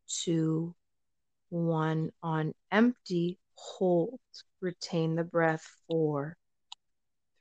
[0.07, 0.75] two,
[1.51, 2.11] one.
[2.23, 4.21] On empty, hold.
[4.61, 5.67] Retain the breath.
[5.89, 6.37] Four,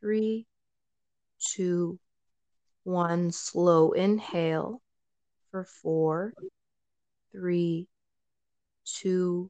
[0.01, 0.45] three,
[1.53, 1.99] two,
[2.83, 3.31] one.
[3.31, 4.81] Slow inhale
[5.51, 6.33] for four,
[7.31, 7.87] three,
[8.85, 9.49] two,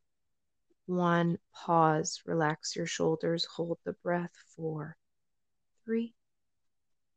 [0.86, 1.38] one.
[1.54, 2.22] Pause.
[2.26, 3.46] Relax your shoulders.
[3.46, 4.34] Hold the breath.
[4.56, 4.98] Four,
[5.86, 6.14] three,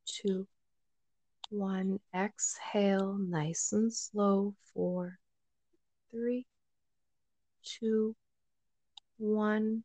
[0.06, 0.46] two,
[1.50, 2.00] one.
[2.14, 3.14] Exhale.
[3.18, 4.54] Nice and slow.
[4.74, 5.18] Four,
[6.10, 6.46] three,
[7.64, 8.16] two,
[9.18, 9.84] one.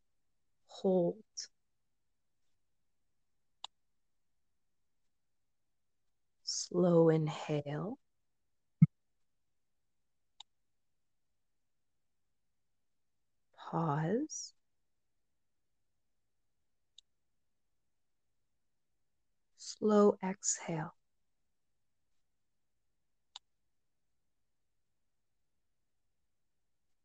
[0.68, 1.24] Hold.
[6.44, 8.00] Slow inhale.
[13.70, 14.54] pause.
[19.58, 20.97] Slow exhale.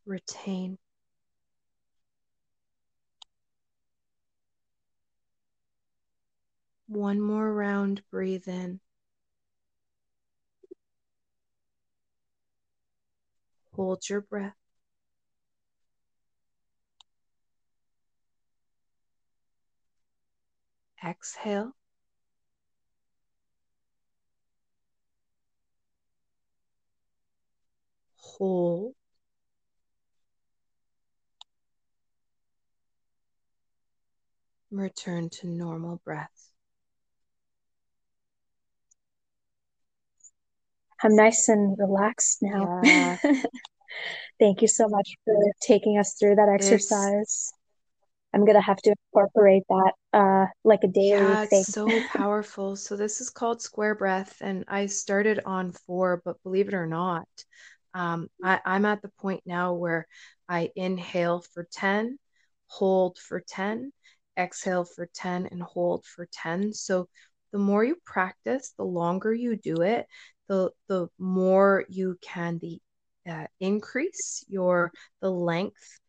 [0.07, 0.79] Retain.
[6.89, 8.81] One more round, breathe in.
[13.73, 14.55] Hold your breath.
[21.05, 21.75] Exhale.
[28.17, 28.95] Hold.
[34.73, 36.31] Return to normal breath.
[41.03, 42.69] I'm nice and relaxed now.
[42.81, 43.17] Yeah.
[44.41, 47.13] Thank you so much for taking us through that exercise.
[47.21, 47.53] It's,
[48.33, 51.61] I'm gonna have to incorporate that uh like a daily yeah, thing.
[51.61, 52.77] it's so powerful.
[52.77, 56.87] So this is called square breath, and I started on four, but believe it or
[56.87, 57.29] not,
[57.93, 60.07] um, I, I'm at the point now where
[60.49, 62.19] I inhale for 10,
[62.69, 63.93] hold for 10,
[64.39, 66.73] exhale for 10, and hold for 10.
[66.73, 67.09] So
[67.53, 70.07] the more you practice, the longer you do it,
[70.49, 72.81] the the more you can the
[73.31, 76.01] uh, increase your the length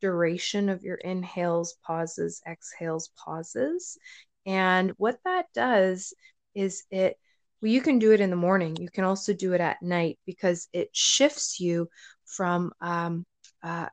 [0.00, 3.98] duration of your inhales, pauses, exhales, pauses.
[4.46, 6.14] And what that does
[6.54, 7.16] is it,
[7.60, 8.76] well, you can do it in the morning.
[8.76, 11.88] You can also do it at night because it shifts you
[12.24, 13.26] from um,
[13.62, 13.88] uh,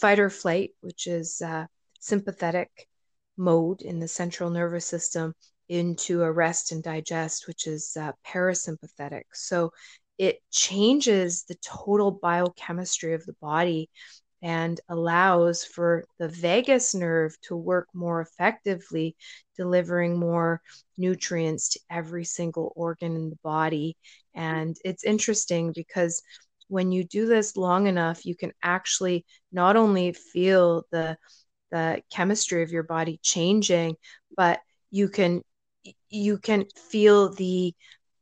[0.00, 1.66] fight or flight, which is uh,
[2.00, 2.87] sympathetic
[3.38, 5.34] mode in the central nervous system,
[5.68, 9.24] into a rest and digest, which is uh, parasympathetic.
[9.34, 9.70] So
[10.16, 13.88] it changes the total biochemistry of the body
[14.42, 19.16] and allows for the vagus nerve to work more effectively,
[19.56, 20.60] delivering more
[20.96, 23.96] nutrients to every single organ in the body.
[24.34, 26.22] And it's interesting because
[26.68, 31.16] when you do this long enough, you can actually not only feel the
[31.70, 33.96] the chemistry of your body changing,
[34.36, 35.42] but you can
[36.10, 37.74] you can feel the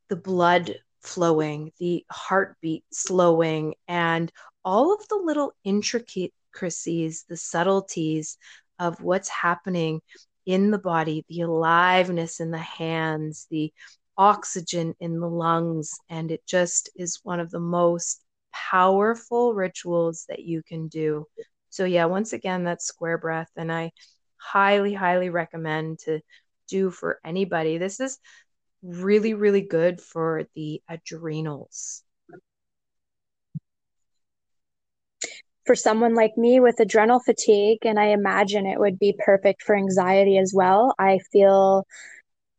[0.08, 4.30] the blood flowing, the heartbeat slowing, and
[4.64, 8.38] all of the little intricacies, the subtleties
[8.78, 10.00] of what's happening
[10.44, 13.72] in the body, the aliveness in the hands, the
[14.16, 15.98] oxygen in the lungs.
[16.08, 21.26] And it just is one of the most powerful rituals that you can do.
[21.76, 23.50] So, yeah, once again, that's square breath.
[23.54, 23.92] And I
[24.38, 26.20] highly, highly recommend to
[26.68, 27.76] do for anybody.
[27.76, 28.18] This is
[28.82, 32.02] really, really good for the adrenals.
[35.66, 39.76] For someone like me with adrenal fatigue, and I imagine it would be perfect for
[39.76, 41.86] anxiety as well, I feel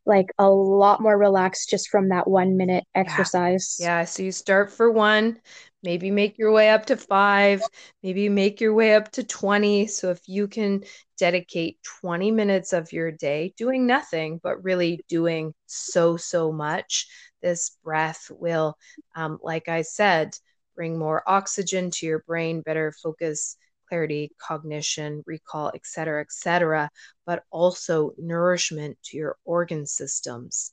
[0.07, 3.77] like a lot more relaxed just from that one minute exercise.
[3.79, 3.99] Yeah.
[3.99, 4.05] yeah.
[4.05, 5.39] So you start for one,
[5.83, 7.61] maybe make your way up to five,
[8.01, 9.87] maybe make your way up to 20.
[9.87, 10.83] So if you can
[11.17, 17.07] dedicate 20 minutes of your day doing nothing, but really doing so, so much,
[17.41, 18.77] this breath will,
[19.15, 20.31] um, like I said,
[20.75, 23.57] bring more oxygen to your brain, better focus
[23.87, 26.89] clarity, cognition, recall, etc., etc.,
[27.25, 30.71] but also nourishment to your organ systems,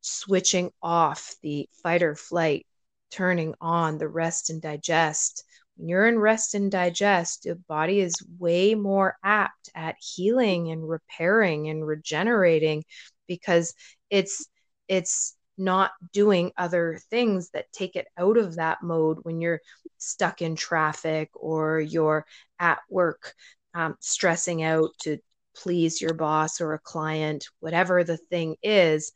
[0.00, 2.66] switching off the fight or flight,
[3.10, 5.44] turning on the rest and digest.
[5.76, 10.88] When you're in rest and digest, your body is way more apt at healing and
[10.88, 12.84] repairing and regenerating
[13.26, 13.74] because
[14.10, 14.46] it's
[14.88, 19.60] it's not doing other things that take it out of that mode when you're
[19.98, 22.26] stuck in traffic or you're
[22.58, 23.34] at work
[23.74, 25.18] um, stressing out to
[25.56, 29.12] please your boss or a client, whatever the thing is.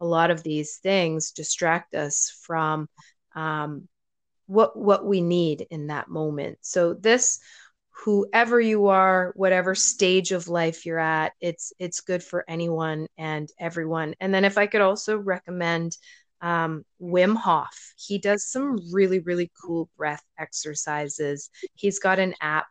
[0.00, 2.88] A lot of these things distract us from
[3.34, 3.88] um,
[4.46, 6.58] what what we need in that moment.
[6.62, 7.38] So this
[8.04, 13.50] whoever you are whatever stage of life you're at it's it's good for anyone and
[13.58, 14.14] everyone.
[14.20, 15.96] And then if i could also recommend
[16.42, 17.92] um, wim hof.
[17.96, 21.50] He does some really really cool breath exercises.
[21.74, 22.68] He's got an app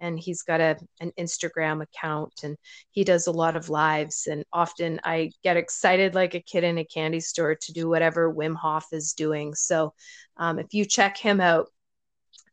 [0.00, 2.56] and he's got a an instagram account and
[2.90, 4.26] he does a lot of lives.
[4.30, 8.32] And often i get excited like a kid in a candy store to do whatever
[8.32, 9.54] wim hof is doing.
[9.54, 9.92] So
[10.38, 11.66] um, if you check him out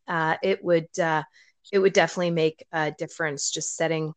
[0.08, 1.24] uh, it would uh,
[1.72, 4.14] it would definitely make a difference just setting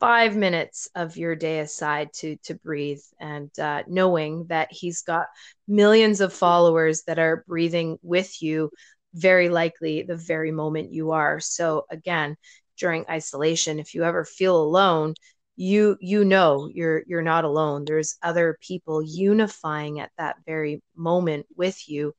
[0.00, 5.26] five minutes of your day aside to to breathe and uh, knowing that he's got
[5.66, 8.70] millions of followers that are breathing with you
[9.14, 11.40] very likely the very moment you are.
[11.40, 12.36] So again
[12.78, 15.14] during isolation if you ever feel alone
[15.56, 17.84] you you know you're you're not alone.
[17.86, 22.14] There's other people unifying at that very moment with you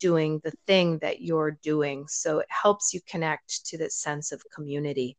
[0.00, 2.06] doing the thing that you're doing.
[2.08, 5.16] So it helps you connect to this sense of community.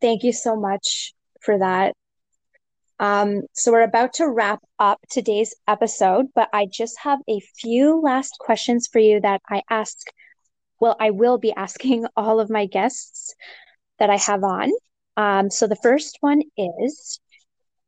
[0.00, 1.94] Thank you so much for that.
[2.98, 8.00] Um, so we're about to wrap up today's episode, but I just have a few
[8.00, 9.98] last questions for you that I ask.
[10.80, 13.34] Well, I will be asking all of my guests
[13.98, 14.70] that I have on.
[15.16, 17.20] Um, so the first one is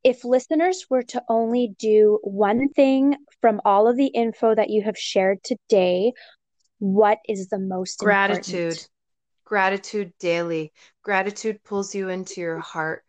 [0.04, 4.82] if listeners were to only do one thing from all of the info that you
[4.82, 6.12] have shared today,
[6.78, 8.54] what is the most gratitude?
[8.54, 8.88] Important?
[9.44, 10.72] Gratitude daily.
[11.02, 13.02] Gratitude pulls you into your heart.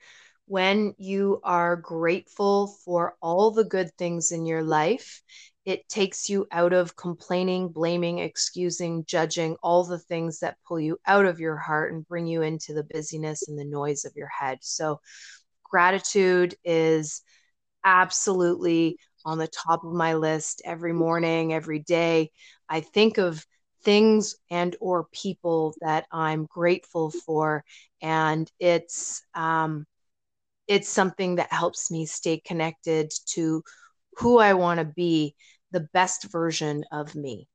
[0.46, 5.22] When you are grateful for all the good things in your life,
[5.66, 10.98] it takes you out of complaining, blaming, excusing, judging, all the things that pull you
[11.06, 14.30] out of your heart and bring you into the busyness and the noise of your
[14.30, 14.58] head.
[14.62, 15.00] So,
[15.70, 17.22] gratitude is
[17.84, 22.32] absolutely on the top of my list every morning every day.
[22.68, 23.46] I think of
[23.84, 27.64] things and or people that i'm grateful for
[28.02, 29.86] and it's um,
[30.68, 33.64] it's something that helps me stay connected to
[34.18, 35.34] who i want to be
[35.72, 37.48] the best version of me.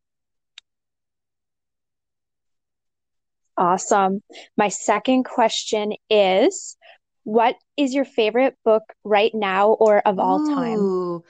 [3.57, 4.23] Awesome.
[4.57, 6.77] My second question is
[7.25, 11.25] what is your favorite book right now or of all Ooh,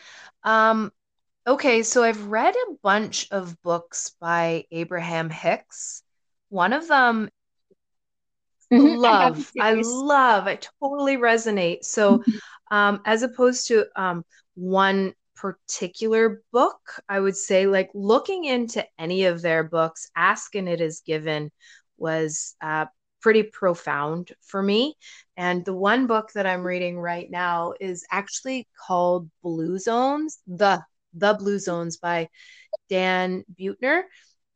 [0.45, 0.53] time?
[0.53, 0.93] Um,
[1.47, 6.03] okay, so I've read a bunch of books by Abraham Hicks.
[6.51, 7.31] One of them
[8.73, 8.97] Mm-hmm.
[8.97, 9.53] Love.
[9.61, 10.47] I, I, love.
[10.47, 11.85] I totally resonate.
[11.85, 12.77] So, mm-hmm.
[12.77, 19.25] um, as opposed to um, one particular book, I would say like looking into any
[19.25, 21.51] of their books, Ask and It Is Given
[21.99, 22.87] was uh,
[23.25, 24.95] pretty profound for me.
[25.39, 30.85] And the one book that I'm reading right now is actually called Blue Zones, the
[31.15, 32.29] the Blue Zones by
[32.91, 34.03] Dan Buettner.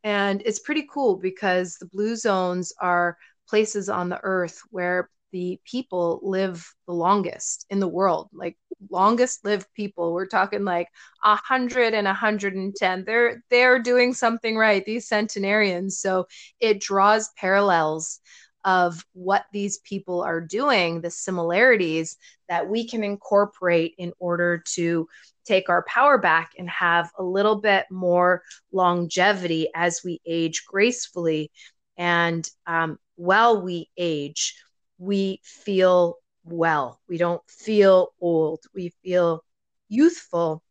[0.04, 3.16] And it's pretty cool because the blue zones are
[3.48, 8.58] places on the earth where the people live the longest in the world, like
[8.90, 10.12] longest lived people.
[10.12, 10.88] We're talking like
[11.24, 13.04] a hundred and a hundred and ten.
[13.06, 15.98] They're they're doing something right, these centenarians.
[15.98, 16.26] So
[16.60, 18.20] it draws parallels
[18.68, 22.18] of what these people are doing, the similarities
[22.50, 25.08] that we can incorporate in order to
[25.46, 31.50] take our power back and have a little bit more longevity as we age gracefully.
[31.96, 34.62] And um, while we age,
[34.98, 37.00] we feel well.
[37.08, 38.60] We don't feel old.
[38.74, 39.42] We feel
[39.88, 40.62] youthful,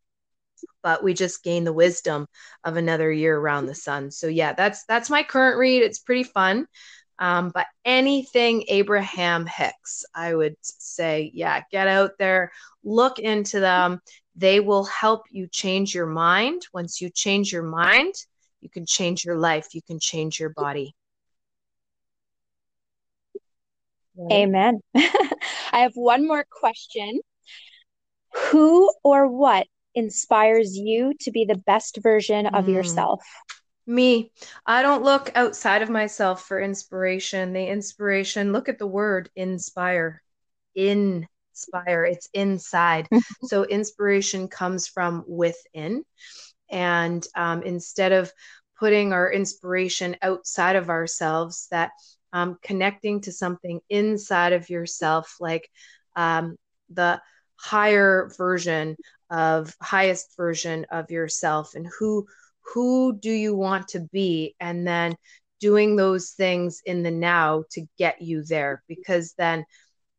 [0.84, 2.28] but we just gain the wisdom
[2.62, 4.12] of another year around the sun.
[4.12, 5.82] So yeah, that's that's my current read.
[5.82, 6.68] It's pretty fun.
[7.18, 12.52] Um, but anything Abraham Hicks, I would say, yeah, get out there,
[12.84, 14.00] look into them.
[14.36, 16.62] They will help you change your mind.
[16.72, 18.14] Once you change your mind,
[18.60, 20.94] you can change your life, you can change your body.
[24.32, 24.80] Amen.
[24.94, 27.20] I have one more question.
[28.50, 32.74] Who or what inspires you to be the best version of mm.
[32.74, 33.24] yourself?
[33.88, 34.30] Me.
[34.66, 37.54] I don't look outside of myself for inspiration.
[37.54, 40.22] The inspiration, look at the word inspire.
[40.74, 42.04] Inspire.
[42.04, 43.08] It's inside.
[43.44, 46.04] so inspiration comes from within.
[46.70, 48.30] And um, instead of
[48.78, 51.92] putting our inspiration outside of ourselves, that
[52.34, 55.70] um, connecting to something inside of yourself, like
[56.14, 56.56] um,
[56.90, 57.22] the
[57.56, 58.96] higher version
[59.30, 62.26] of highest version of yourself and who
[62.72, 64.54] who do you want to be?
[64.60, 65.16] And then
[65.60, 69.64] doing those things in the now to get you there because then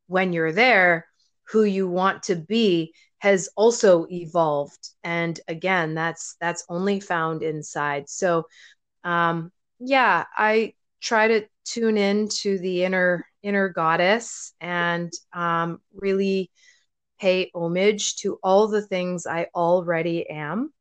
[0.07, 1.05] when you're there
[1.49, 4.89] who you want to be has also evolved.
[5.03, 8.09] And again that's that's only found inside.
[8.09, 8.47] So
[9.05, 16.51] um yeah i try to tune in to the inner inner goddess and um, really
[17.19, 20.73] pay homage to all the things I already am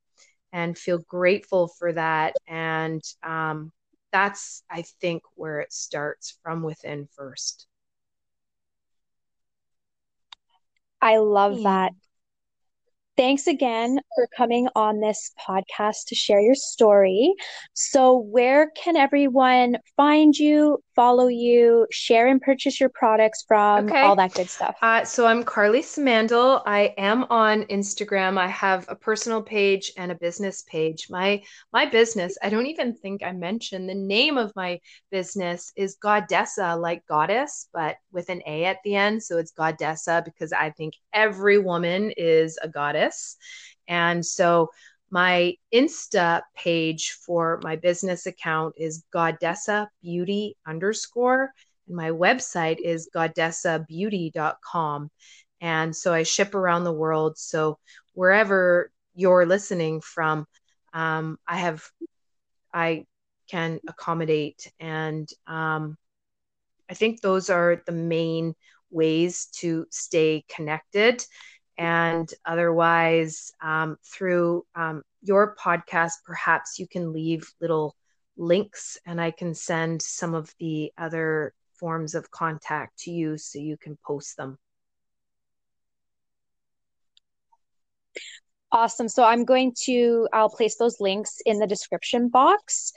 [0.52, 2.36] and feel grateful for that.
[2.46, 3.72] And um,
[4.12, 7.66] that's, I think, where it starts from within first.
[11.00, 11.92] I love that.
[13.18, 17.34] Thanks again for coming on this podcast to share your story.
[17.72, 24.02] So, where can everyone find you, follow you, share and purchase your products from, okay.
[24.02, 24.76] all that good stuff?
[24.82, 26.62] Uh, so, I'm Carly Simandl.
[26.64, 28.38] I am on Instagram.
[28.38, 31.08] I have a personal page and a business page.
[31.10, 31.42] My
[31.72, 34.78] my business, I don't even think I mentioned the name of my
[35.10, 39.24] business is Goddessa, like goddess, but with an A at the end.
[39.24, 43.07] So, it's Goddessa because I think every woman is a goddess.
[43.86, 44.70] And so
[45.10, 51.52] my Insta page for my business account is Goddessa Beauty underscore.
[51.86, 55.10] And my website is goddessabeauty.com.
[55.60, 57.38] And so I ship around the world.
[57.38, 57.78] So
[58.12, 60.46] wherever you're listening from,
[60.92, 61.82] um, I have,
[62.72, 63.06] I
[63.50, 64.70] can accommodate.
[64.78, 65.96] And um,
[66.90, 68.54] I think those are the main
[68.90, 71.24] ways to stay connected
[71.78, 77.94] and otherwise, um, through um, your podcast, perhaps you can leave little
[78.36, 83.60] links and I can send some of the other forms of contact to you so
[83.60, 84.58] you can post them.
[88.72, 89.08] Awesome.
[89.08, 92.92] So I'm going to, I'll place those links in the description box.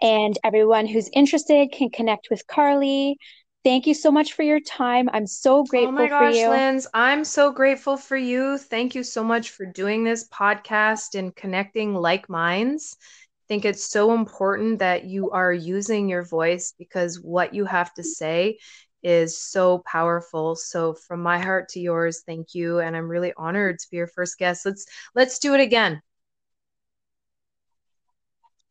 [0.00, 3.18] And everyone who's interested can connect with Carly
[3.64, 5.08] Thank you so much for your time.
[5.12, 6.40] I'm so oh grateful for you.
[6.40, 8.58] oh my gosh, Linz, I'm so grateful for you.
[8.58, 12.96] Thank you so much for doing this podcast and connecting like minds.
[13.00, 17.92] I think it's so important that you are using your voice because what you have
[17.94, 18.58] to say
[19.02, 20.56] is so powerful.
[20.56, 24.06] So from my heart to yours, thank you and I'm really honored to be your
[24.08, 24.64] first guest.
[24.66, 26.00] Let's let's do it again.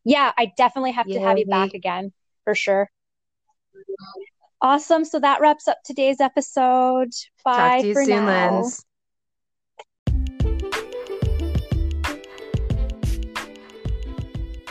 [0.04, 2.12] Yeah, I definitely have to have you back again
[2.44, 2.90] for sure.
[4.62, 5.04] Awesome.
[5.04, 7.10] So that wraps up today's episode.
[7.44, 8.60] Bye Talk to you for soon, now.
[8.60, 8.84] Linz.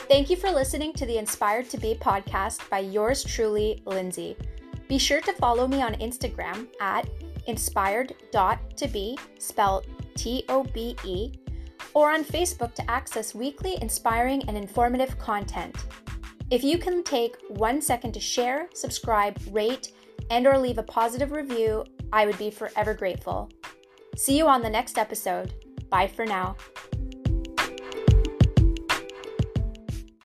[0.08, 4.38] Thank you for listening to the Inspired to Be podcast by yours truly, Lindsay.
[4.88, 7.10] Be sure to follow me on Instagram at
[7.48, 11.34] inspired.tobe, spelled T O B E,
[11.94, 15.76] or on Facebook to access weekly inspiring and informative content.
[16.52, 19.94] If you can take one second to share, subscribe, rate,
[20.30, 23.50] and or leave a positive review, I would be forever grateful.
[24.18, 25.54] See you on the next episode.
[25.90, 26.58] Bye for now.